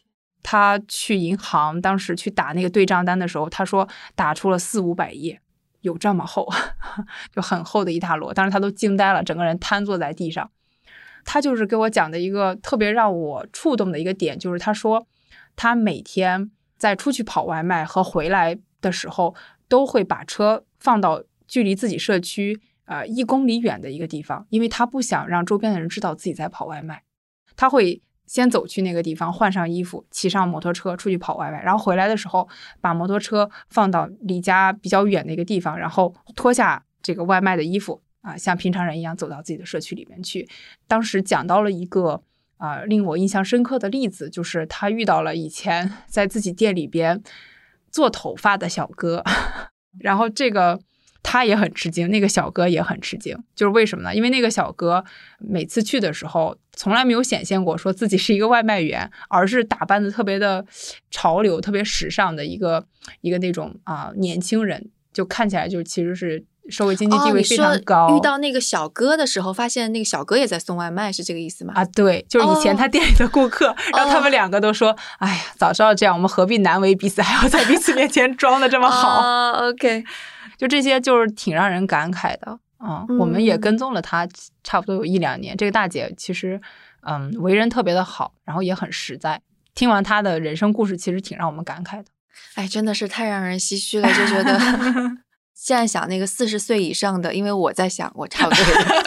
[0.45, 5.41] 他去银行当时去打那个对账单的时候，他说打出了四五百页。
[5.81, 6.49] 有这么厚，
[7.31, 10.51] 就很厚的一大摞，当时他都惊呆了，整个人瘫坐在地上。
[11.27, 15.07] 他就是给我讲的一个特别让我触动的一个点，就是他说
[15.57, 19.35] 他每天在出去跑外卖和回来的时候，
[19.69, 27.03] 都会把车放到距离自己社区呃一公里远的一个地方，因为他不想让周边的人知道自己在跑外卖，
[27.57, 28.01] 他会。
[28.27, 32.49] 先走去那个地方换上衣服，骑上摩托车出去跑外卖，然后回来的时候
[32.81, 40.49] 把摩托车放到离家比较远的一个地方，然后脱下这个外卖的衣服啊，像平常人一样走到自己的社区里面去。
[40.87, 42.23] 当时讲到了一个
[42.57, 47.23] 啊令我印象深刻的例子，就是他遇到了以前在自己店里边
[47.91, 49.23] 做头发的小哥，
[50.01, 50.81] 然后这个。
[51.25, 54.15] 他也很吃惊，那个小哥也很吃惊，就是为什么呢？
[54.15, 55.03] 因为那个小哥
[55.39, 60.65] 每次去的时候，从来没有显现过说自己是一个外卖员，而是打扮的特别的
[61.11, 62.87] 潮流、特别时尚的一个
[63.23, 68.15] 一个那种啊年轻人，就看起来就其实是社会经济地位非常高。
[68.15, 71.73] 遇到那个小哥的时候，发现那个小哥也在送外卖，是这个意思吗？
[71.75, 80.05] 啊，对，就是以前他店里的顾客，然后他们两个都说：“哎呀，早知道这样，我们何必难为彼此，还要在彼此面前装的这么好？”OK。
[80.57, 83.05] 就这些，就是挺让人感慨的啊！
[83.19, 84.29] 我们也跟踪了她，
[84.63, 85.57] 差不多有一两年。
[85.57, 86.61] 这个大姐其实，
[87.03, 89.41] 嗯，为人特别的好，然后也很实在。
[89.75, 92.05] 听完她的人生故事，其实挺让我们感慨的。
[92.55, 94.59] 哎，真的是太让人唏嘘了，就觉得
[95.55, 98.65] 现在想那个四十岁以上的，因为我在想，我差不多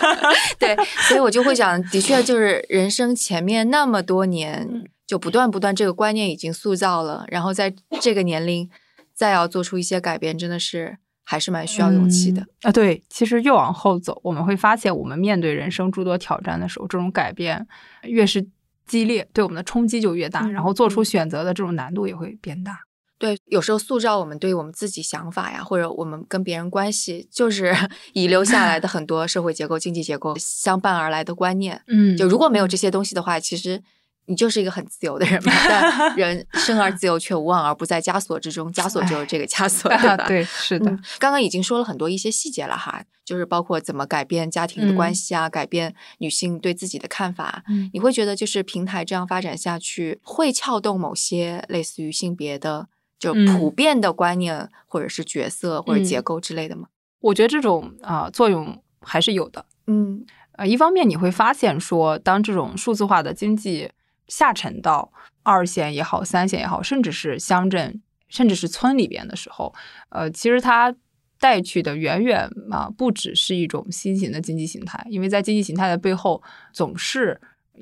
[0.60, 0.76] 对，
[1.08, 4.86] 所以我就会想，的确就是人生前面那么多年。
[5.08, 8.70] 就不断不断这个观念已经塑造了，然后在这个年龄
[9.14, 10.98] 再要做出一些改变，真的是
[11.30, 12.72] 还是蛮需要勇气的、嗯啊。
[12.72, 17.68] 对，其实越往后走，我们会发现，我们面对人生诸多挑战的时候，这种改变
[18.04, 18.48] 越是
[18.86, 22.80] 激烈，对我们的冲击就越大，嗯然后做出选择的这种难度也会变大。
[23.20, 27.76] 对，有时候塑造我们对我们自己想法呀，或者我们跟别人关系，就是
[28.14, 31.82] 遗留下来的很多社会结构、经济结构相伴而来的观念。
[31.88, 33.82] 嗯就如果没有这些东西的话，其实
[34.28, 35.52] 你就是一个很自由的人嘛。
[35.68, 40.28] 但人 生而自由，却无往而不在枷锁之中，枷锁就是这个枷锁， 对吧？
[40.28, 47.64] 对，是的，嗯，刚刚已经说了很多一些细节了哈，就是包括怎么改变家庭的关系啊，改变女性对自己的看法。
[47.70, 56.88] 嗯你会觉得就是平台这样发展下去，会撬动某些类似于性别的就嗯普遍的观念，或者是角色或者结嗯构之类的吗？
[57.22, 59.66] 我觉得这种啊、作用还是有的。
[59.88, 63.90] 嗯呃，一方面你会发现说，当这种数字化的经济
[64.28, 65.12] 下沉到
[65.44, 69.74] 二线也好、三线也好，甚至是乡镇，甚至是村里边的时候，
[70.10, 70.94] 呃，其实它
[71.40, 76.42] 带去的远远啊、不只是一种新型的经济形态，因为在经济形态的背后
[76.74, 77.40] 总是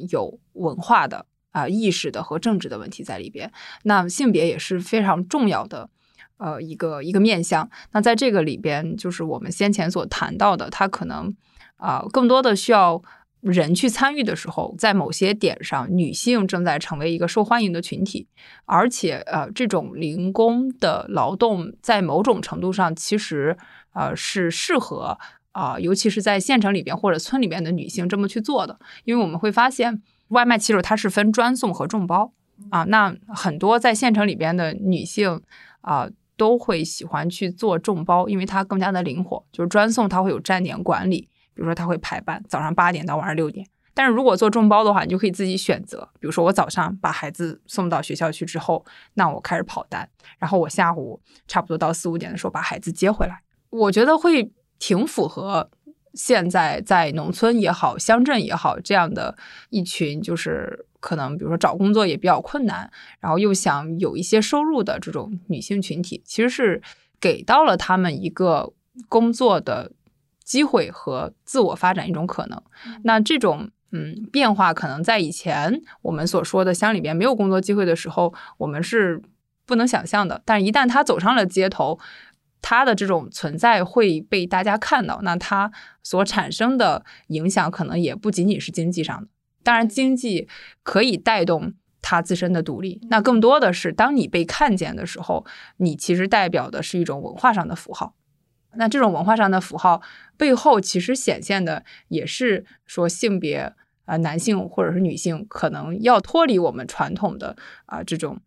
[0.10, 3.52] 有文化的啊、意识的和政治的问题在里边。
[3.84, 5.89] 那性别也是非常重要的。
[6.38, 11.34] 呃，一个一个面向，那在这个里边，就是我们先前所谈到的，它可能
[11.78, 13.02] 啊、更多的需要
[13.46, 18.28] 人去参与的时候，在某些点上，女性正在成为一个受欢迎的群体，
[18.66, 23.56] 而且呃，这种零工的劳动在某种程度上其实
[23.93, 25.16] 呃是适合
[25.52, 32.34] 啊、尤其是在县城里边或者村里边的女性这么去做的，因为我们会发现外卖骑手它是分专送和众包
[32.72, 35.41] 啊，那很多在县城里边的女性
[35.82, 36.10] 啊。
[36.38, 39.41] 都会喜欢去做众包，因为它更加的灵活。
[39.54, 43.66] 就是专送，它会有站点管理，比如说他会排班，早上八点到晚上六点。
[43.97, 53.41] 但是如果做众包的话，你就可以自己选择，比如说我早上把孩子送到学校去之后，那我开始跑单，然后我下午差不多到四五点的时候把孩子接回来。
[53.70, 55.70] 我觉得会挺符合
[56.14, 59.38] 现在在农村也好、乡镇也好这样的
[59.70, 62.91] 一群，就是可能比如说找工作也比较困难，
[63.22, 66.82] 然后又想有一些收入的这种女性群体，其实是
[67.22, 68.74] 给到了他们一个
[69.08, 69.93] 工作的
[70.46, 72.62] 机会和自我发展一种可能。
[73.04, 79.22] 那这种嗯变化，可能在以前我们所说的乡里边没有工作机会的时候，我们是
[79.66, 80.41] 不能想象的。
[80.46, 82.00] 但是，一旦他走上了街头，
[82.62, 85.72] 他的这种存在会被大家看到，那他
[86.04, 89.28] 所产生的影响可能也不仅仅是经济上的。
[89.64, 90.48] 当然，经济
[90.84, 95.43] 可以带动他自身的独立，那更多的是当你被看见的时候，
[95.78, 98.14] 你其实代表的是一种文化上的符号。
[98.78, 100.01] 那这种文化上的符号
[100.38, 103.73] 背后，其实显现的也是说性别
[104.05, 107.55] 啊、男性或者是女性可能要脱离我们传统的
[107.86, 108.39] 啊、这种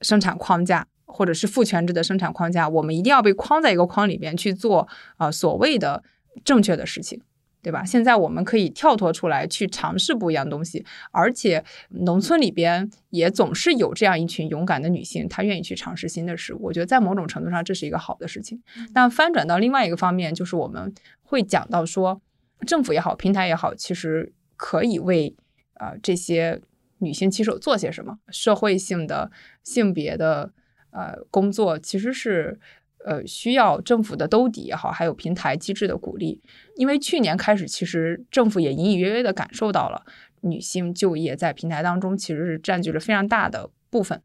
[0.00, 6.02] 生产框架，或者是父权制的生产框架，我们一定要被框在一个框里边去做啊、所谓的
[6.44, 7.22] 正确的事情。
[7.64, 7.82] 对吧？
[7.82, 16.58] 现在我们可以跳脱出来去尝试不一样的东西，而且农村里边也总是有这样一群勇敢的女性，她愿意去尝试新的事物。
[16.64, 18.62] 我觉得在某种程度上这是一个好的事情。
[18.92, 20.92] 但翻转到另外一个方面，就是我们
[21.22, 22.20] 会讲到说，
[22.66, 25.34] 政府也好，平台也好，其实可以为
[25.74, 26.60] 啊、呃这些
[26.98, 29.30] 女性骑手做些什么，社会性的
[29.62, 30.52] 性别的
[30.90, 32.60] 呃工作其实是。
[33.04, 36.40] 呃，需要政府的兜底也好，还有平台机制的鼓励，
[36.76, 40.04] 因为去年开始，其实政府也隐隐约约的感受到了
[40.40, 44.22] 女性就业在平台当中其实是占据了非常大的部分。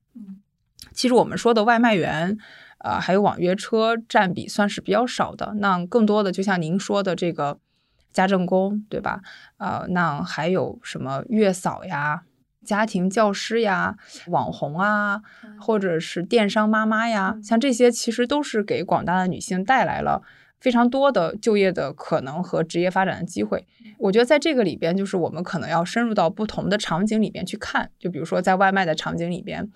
[0.93, 2.37] 其实我们说的外卖员，
[2.79, 5.55] 呃，还有网约车占比算是比较少的。
[5.59, 7.59] 那更多的就像您说的这个
[8.13, 9.21] 家政工，对吧？
[9.57, 12.23] 呃，那还有什么月嫂呀？
[12.69, 13.97] 家庭教师呀、
[14.27, 15.23] 网红啊，
[15.59, 20.21] 或者是电商妈妈呀，像这些其实都是给广大的女性带来了
[20.59, 23.65] 非常多的就业的可能和职业发展的机会。
[23.97, 29.67] 我觉得在这个里边，就是我们可能要深入到不同的场景里边去看，就比如说在外卖的场景里边，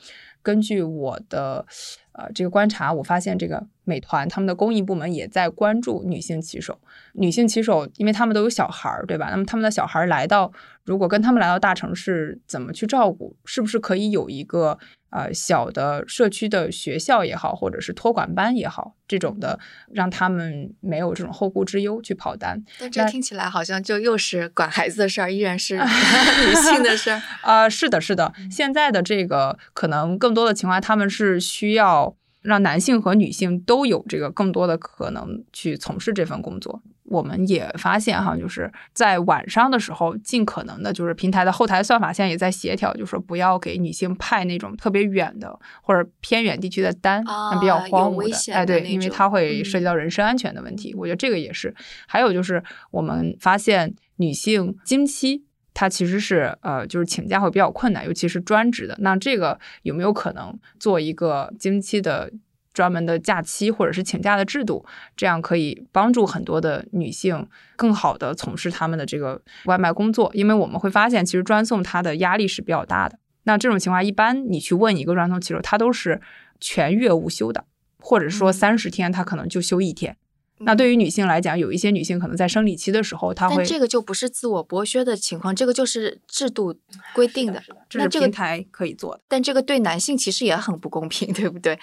[0.43, 1.65] 根据我的
[2.13, 6.79] 呃这个观察，我发现这个美团他们的公益部门也在关注女性骑手。
[7.13, 9.27] 女性骑手，因为他们都有小孩儿，对吧？
[9.29, 10.49] 那么他们的小孩儿来到，
[10.85, 13.37] 如果跟他们来到大城市，怎么去照顾？
[13.45, 14.77] 是不是可以有一个
[15.11, 19.57] 呃小的社区的学校也好，或者是托管班也好，这种的，
[19.91, 22.63] 让他们没有这种后顾之忧去跑单？
[22.79, 25.75] 但这听起来好像就又是管孩子的事儿，依然是
[26.47, 27.21] 女性的事儿。
[27.41, 36.81] 啊、 是的，是的，现在的这个可能更多的情况，他们是需要让男性和女性都有这个更多的可能去从事这份工作。
[37.05, 50.95] 我们也发现哈，就是在晚上的时候，尽可能的，就是平台的后台算法现在也在协调，就是说不要给女性派那种特别远的或者偏远地区的单，啊比较荒芜的，哎，对，因为它会嗯涉及到人身安全的问题。
[50.95, 51.75] 我觉得这个也是。
[52.07, 55.43] 还有就是我们发现女性经期。
[55.73, 58.95] 她其实是呃，就是请假会比较困难，尤其是专职的。
[58.99, 62.31] 那这个有没有可能做一个经期的
[62.73, 64.85] 专门的假期，或者是请假的制度？
[65.15, 70.29] 这样可以帮助很多的女性更好的从事她们的这个外卖工作。
[70.33, 73.17] 因为我们会发现，其实专送它的压力是比较大的。
[73.43, 76.21] 那这种情况，一般你去问一个专送骑手，他都是
[76.59, 77.65] 全月无休的，
[77.99, 80.15] 或者说嗯三十天他可能就休一天。
[80.59, 86.75] 那对于女性来讲，有一些女性可能在生理期的时候，她会但这个就不是自我剥削的情况，这个就是制度
[87.13, 87.61] 规定的。
[87.89, 89.21] 这是那这个平台可以做的。
[89.27, 91.77] 但这个对男性其实也很不公平，对不对？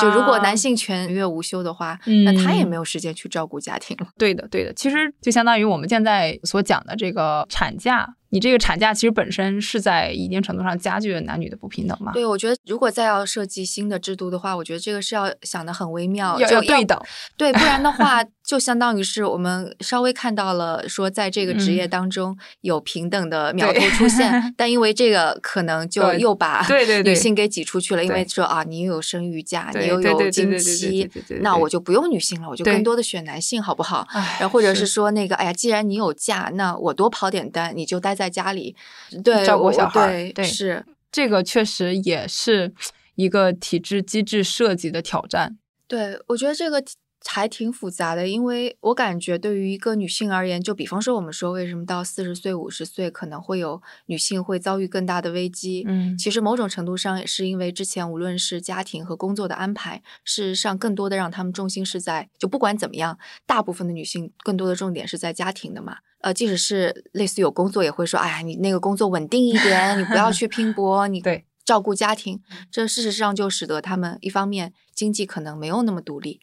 [0.00, 4.08] 就如果男性全月无休的话，那他也嗯没有时间去照顾家庭了。
[4.18, 12.12] 对的，对的，其实就相当于我们现在所讲的这个产假，你这个产假其实本身是在一定程度上加剧了男女的不平等嘛。
[12.12, 17.00] 对，我觉得如果再要设计新的制度的话，我觉得这个是要想的很微妙，要要对等，
[17.36, 26.66] 对，不然的话， 就相当于是我们稍微看到了说，在这个职业嗯当中有平等的苗头出现， 但因为这个可能就又把
[27.04, 31.10] 女性给挤出去了，因为说啊，你又有生育假，你又有经期
[31.40, 34.06] 那我就不用女性了，我就更多的选男性，好不好？
[34.38, 38.74] 然后或者是是说那个，哎呀，既然你有假，那我多跑点单，你就待在家里，
[39.22, 42.72] 对，照顾小孩对，对是，这个确实也是
[43.14, 45.58] 一个体制机制设计的挑战。
[45.86, 46.82] 对，我觉得这个
[47.26, 65.98] 还挺复杂的，因为我感觉对于一个女性而言，就比方说我们说为什么到四十岁、五十岁可能会有女性会遭遇更大的危机，嗯其实某种程度上也是因为之前无论是家庭和工作的安排，事实上更多的让他们重心是在，就不管怎么样，大部分的女性更多的重点是在家庭的嘛。
[66.24, 72.40] 呃，即使是类似有工作，也会说，哎呀，你那个工作稳定一点，你不要去拼 搏，你对照顾家庭。
[72.70, 76.40] 这事实上就使得他们一方面经济可能没有那么独立，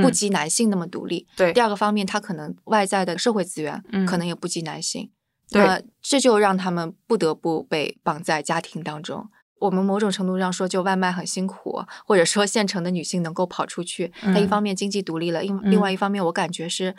[0.00, 1.26] 不嗯及男性那么独立。
[1.36, 5.10] 对第二个方面，他可能外在的社会资源嗯可能也不及男性。
[5.50, 9.28] 对那这就让他们不得不被绑在家庭当中。
[9.58, 16.94] 我们某种程度上说，就外卖很辛苦，或者说县城的女性能够跑出去，她一嗯方面经济独立了，另另外一方面，我感觉是。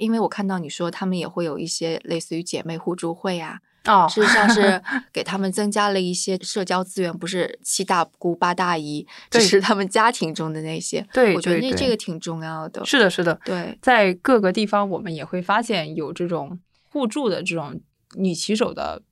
[0.00, 4.82] 因为我看到你说他们也会有一些类似于姐妹互助会啊，哦，事实上是
[5.12, 11.06] 给他们增加了一些社交资源，不是七大姑八大姨，只是他们家庭中的那些。
[11.12, 12.84] 对我觉得这个挺重要的。
[12.84, 16.58] 是的，是的，对，在各个地方，我们也会发现有这种
[16.90, 17.80] 互助的这种
[18.16, 19.02] 女骑手的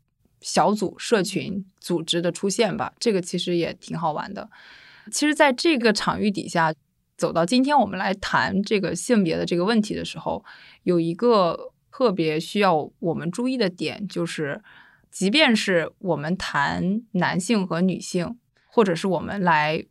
[0.40, 2.92] 小组、社群组织的出现吧。
[2.98, 4.50] 这个其实也挺好玩的。
[5.10, 6.74] 其实，在这个场域底下，
[7.18, 10.44] 走到今天，我们来谈这个性别的这个问题的时候，
[10.84, 14.62] 有一个特别需要我们注意的点，就是，
[15.10, 18.38] 即便是我们谈男性和女性，
[18.68, 19.84] 或者是我们来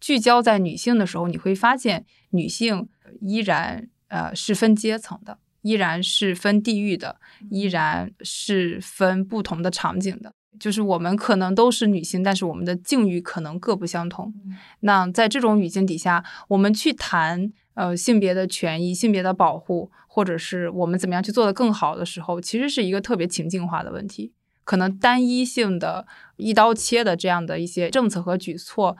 [0.00, 2.88] 聚焦在女性的时候，你会发现女性
[3.20, 10.34] 依然呃是分阶层的，依然是分地域的，依然是分不同的场景的。
[10.58, 14.32] 就是我们可能都是女性，但是我们的境遇可能各不相同。
[14.80, 24.32] 那在这种语境底下，我们去谈呃性别的权益、性别的保护，或者是我们怎么样去做得更好的时候，其实是一个特别情境化的问题。
[24.64, 28.96] 可能单一性的一刀切的这样的一些政策和举措，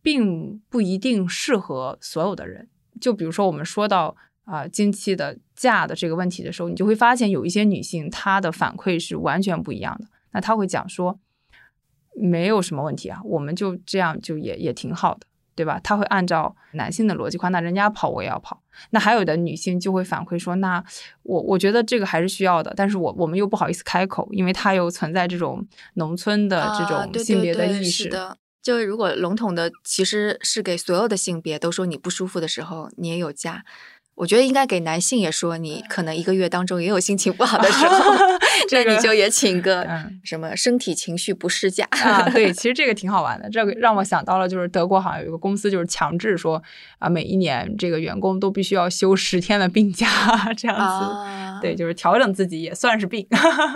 [0.00, 2.68] 并不一定适合所有的人。
[2.98, 10.08] 就比如说我们说到啊、经期的假的这个问题的时候，你就会发现有一些女性她的反馈是完全不一样的。
[10.32, 11.18] 那他会讲说，
[12.14, 15.80] 没有什么问题啊，我们就这样就也也挺好的，对吧？
[15.82, 18.62] 他会按照男性的逻辑话，那人家跑我也要跑。
[18.90, 20.82] 那还有的女性就会反馈说，那
[21.22, 28.10] 我我觉得这个还是需要的，但是我我们又不好意思开口，因为他又存在这种农村的这啊种性别的意识。
[28.62, 33.64] 就是如果笼统的其实是给所有的性别都说你不舒服的时候，你也有假。
[34.20, 38.14] 我觉得应该给男性也说，你可能一个月当中也有心情不好的时候，
[38.68, 41.88] 这个那你就也请个嗯什么身体情绪不适假。
[41.90, 43.48] 啊，对， 其实这个挺好玩的。
[43.48, 46.62] 这个让我想到了，就是德国好像有一个公司，就是强制说
[46.98, 50.06] 啊，每一年这个员工都必须要休十天的病假，
[50.54, 50.82] 这样子。
[50.82, 53.26] 啊，对，就是调整自己也算是病。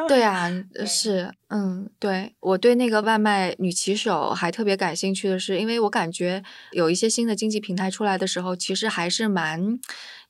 [0.07, 6.43] 对啊， 呃是，嗯，对我对那个外卖女骑手还特别感兴趣的是，因为我感觉
[6.73, 9.79] 有一些新的经济平台出来的时候，其实还是蛮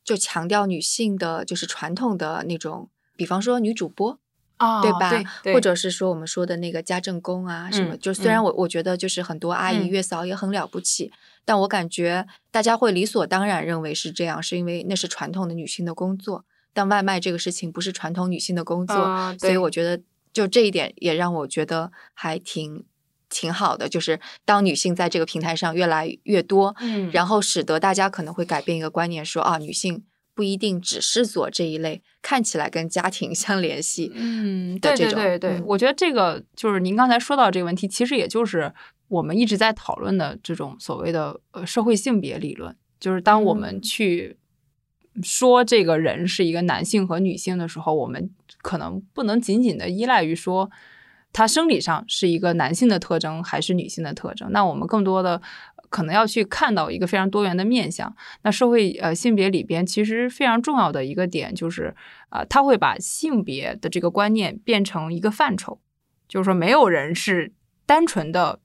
[0.04, 4.18] 就强调女性的，就是传统的那种，比方说女主播。
[4.56, 5.10] 啊对吧？
[5.42, 7.96] 对或者是说我们说的那个家政工啊，什么？
[7.96, 11.10] 嗯就虽然我我觉得就是很多阿姨、嗯月嫂也很了不起，
[11.44, 16.44] 但我感觉大家会理所当然认为是这样，是因为那是传统的女性的工作。
[16.72, 20.00] 但外卖这个事情不是传统女性的工作，啊所以我觉得
[20.32, 22.84] 就这一点也让我觉得还挺
[23.34, 27.10] 挺好的，就是当女性在这个平台上越来越多，嗯。
[27.12, 30.04] 然后使得大家可能会改变一个观念说，啊，女性
[30.36, 35.64] 不一定只是做这一类看起来跟家庭 相联系，嗯，对对对对，嗯。
[35.66, 38.72] 我觉得这个就是您刚才说到这个问题，其实也就是
[39.08, 43.82] 我们一直在讨论的这种所谓的呃社会性别理论，就是当我们嗯。
[43.82, 44.38] 去
[45.22, 48.30] 说这个人是一个男性和女性的时候，我们
[48.62, 50.70] 可能不能仅仅的依赖于说。
[51.34, 54.50] 他生理上是一个男性的特征还是女性的特征？
[54.52, 55.42] 那我们更多的
[55.90, 58.14] 可能要去看到一个非常多元的面相。
[58.42, 61.94] 那社会呃性别里边其实非常重要的一个点就是，
[62.28, 65.80] 啊，他会把性别的这个观念变成一个范畴，
[66.28, 67.52] 就是说没有人是
[67.84, 68.60] 单纯的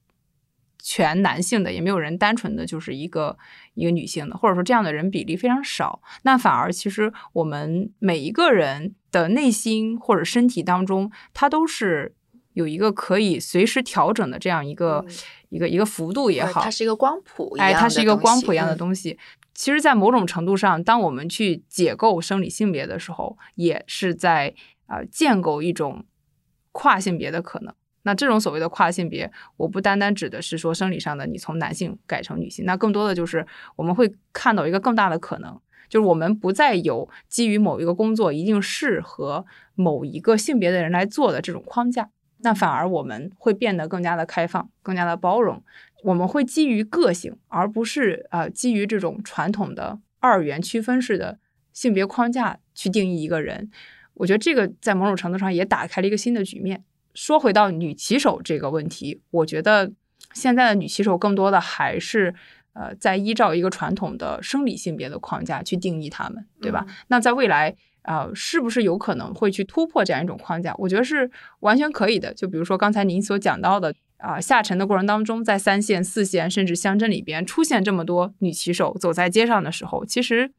[0.78, 3.38] 全男性的，也没有人单纯的就是一个
[3.74, 6.02] 一个女性的，或者说这样的人比例非常少。
[6.22, 12.16] 那反而其实我们每一个人的内心或者身体当中，它都是
[12.60, 15.14] 有一个可以随时调整的这样一个、嗯
[15.50, 19.18] 一个一个幅度也好，呃它是一个光谱一样哎，的它是一个东西光谱一样的嗯东西。
[19.56, 24.54] 其实，在某种程度上，当我们去解构生理性别的时候，也是在
[24.86, 26.06] 呃建构一种
[26.72, 27.74] 跨性别的可能。
[28.04, 33.44] 那这种所谓的跨性别，我不单单指的是说生理上的你从男性改成女性，那更多的就是
[33.76, 35.60] 我们会看到一个更大的可能，
[35.90, 42.12] 就是我们不再有基于某一个工作一定适合某一个性别的人来做的这种框架。
[42.42, 45.62] 那反而我们会变得更加的开放，更加的包容。
[46.04, 51.38] 我们会基于个性，而不是呃基于这种传统的二元区分式的
[51.74, 53.70] 性别框架去定义一个人。
[54.14, 56.84] 我觉得这个在某种程度上也打开了一个新的局面。
[57.14, 59.92] 说回到女骑手这个问题，我觉得
[60.34, 62.34] 现在的女骑手更多的还是
[62.72, 66.86] 呃在依照一个传统的生理性别的框架去定义他们，对吧？
[66.88, 67.76] 嗯那在未来。
[68.10, 70.74] 呃，是不是有可能会去突破这样一种框架？
[70.80, 71.30] 我觉得是
[71.60, 72.34] 完全可以的。
[72.34, 80.52] 就比如说刚才您所讲到的，啊、下沉的过程当中，在三线、四线甚至乡镇里边出现这么多女骑手走在街上的时候，其实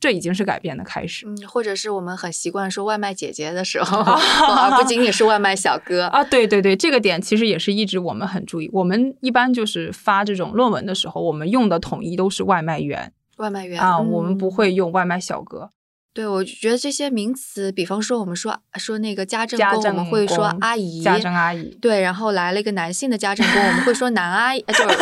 [0.00, 1.26] 这已经是改变的开始。
[1.26, 6.04] 嗯，或者是我们很习惯说外卖姐姐的时候， 而不仅仅是外卖小哥。
[6.06, 8.70] 啊，对对对，这个点其实也是一直我们很注意。
[8.72, 15.70] 我们一般就是发这种论文的时候，我们用的统一都是外卖员外卖员啊，我们不嗯会用外卖小哥。
[16.14, 24.96] 对，我觉得这些名词，比方说我们说说那个家政工，我们会说阿姨，家政阿姨对，然后来了一个男性的家政工，我们会说男阿姨，呃就是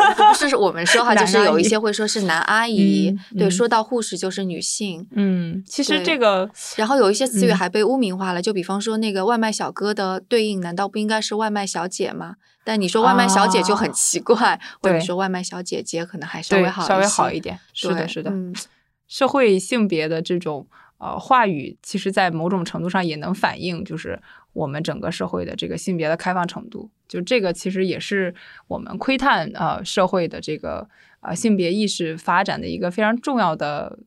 [0.45, 3.15] 不是我们说哈， 就是有一些会说是男 阿姨。
[3.39, 12.37] 对，说到护士就是女性，嗯，其实这个然后有一些词语嗯还被污名化了，就比方说那个外卖小哥的对应，难道不应该是外卖小姐吗？
[12.65, 17.59] 但你说外卖小姐就很啊奇怪， 或者说外卖小姐姐可能还稍微好稍微好一点。
[17.75, 18.31] 是的，是的。
[18.31, 18.55] 嗯
[19.09, 20.67] 社会性别的这种
[21.03, 24.19] 呃话语，其实在某种程度上也能反映，就是
[24.53, 26.89] 我们整个社会的这个性别的开放程度。
[27.09, 28.35] 就这个其实也是
[28.69, 30.89] 我们窥探呃社会的这个
[31.21, 33.99] 呃性别意识发展的一个非常重要的。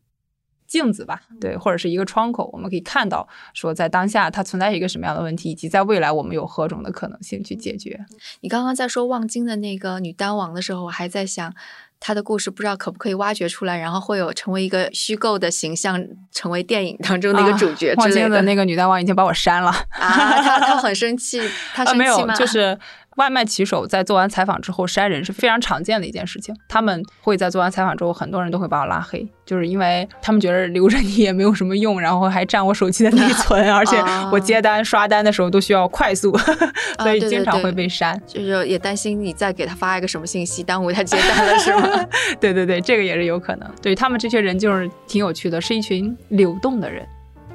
[0.67, 8.03] 镜子吧，对，或者是一个窗口，我们可以看到说，在当下它存在一个什么样的问题，以及在未来我们有何种的可能性去解决。
[8.41, 11.53] 你刚刚在说望京的那个女单王的时候，我还在想。
[11.99, 16.01] 她的故事不知道可不可以挖掘出来，然后会有成为一个虚构的形象，
[16.31, 18.25] 成为电影当中的一个主角 之类的。
[18.27, 19.69] 啊的那个女大王已经把我删了。
[19.89, 21.39] 啊，她她很生气，
[21.73, 22.35] 她啊，生气没有，吗？
[22.35, 22.77] 就是
[23.15, 26.55] 外卖骑手在做完采访之后筛人是非常常见的一件事情。
[26.67, 33.97] 他们会在做完采访之后，很多人都会把我拉黑，就是因为他们觉得留着你也没有什么用，然后还占我手机的内 存，而且
[34.31, 36.37] 我接单刷单的时候都需要快速，
[36.99, 38.21] 所以经常会被删。
[38.27, 42.05] 就是也担心你再给他发一个什么信息，耽误他接单了，是吗？
[42.41, 43.69] 对对对，这个也是有可能。
[43.81, 47.07] 对他们这些人就是挺有趣的，是一群流动的人，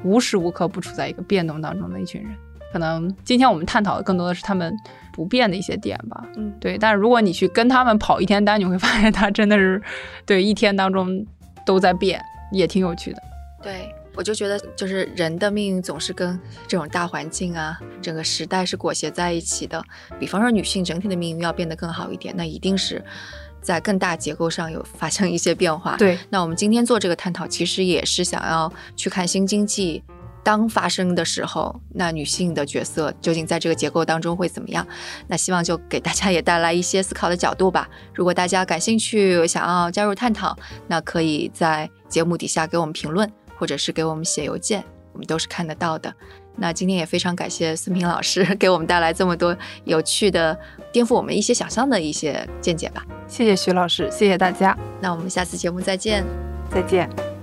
[0.03, 2.31] 无时无刻不处在一个变动当中的一群人。
[2.73, 4.73] 可能今天我们探讨的更多的是他们
[5.13, 6.23] 不变的一些点吧。
[6.35, 9.81] 嗯，对，但是如果你去跟他们跑一天单，你会发现他真的是
[10.25, 11.25] 对一天当中
[11.65, 12.21] 都在变，
[12.51, 13.21] 也挺有趣的。
[13.63, 13.93] 对。
[14.13, 19.81] 我就觉得，就是人的命运总是跟这种大环境啊，整个时代是裹挟在一起的。
[20.19, 23.01] 比方说，女性整体的命运要变得更好一点，那一定是
[23.61, 25.95] 在更大结构上有发生一些变化。
[25.95, 30.03] 对，那我们今天做这个探讨，其实也是想要去看新经济
[30.43, 34.85] 当发生的时候，那女性的角色究竟在这个结构当中会怎么样？
[35.27, 37.87] 那希望就给大家也带来一些思考的角度吧。
[38.13, 40.57] 如果大家感兴趣，想要加入探讨，
[40.87, 46.13] 那可以在节目底下给我们评论，或者是给我们写邮件，我们都是看得到的。
[46.57, 49.55] 那今天也非常感谢孙平老师给我们带来这么多
[49.85, 50.57] 有趣的、
[50.91, 53.05] 颠覆我们一些想象的一些见解吧。
[53.27, 56.25] 谢谢徐老师，谢谢大家，那我们下次节目再见。
[56.69, 57.40] 再见。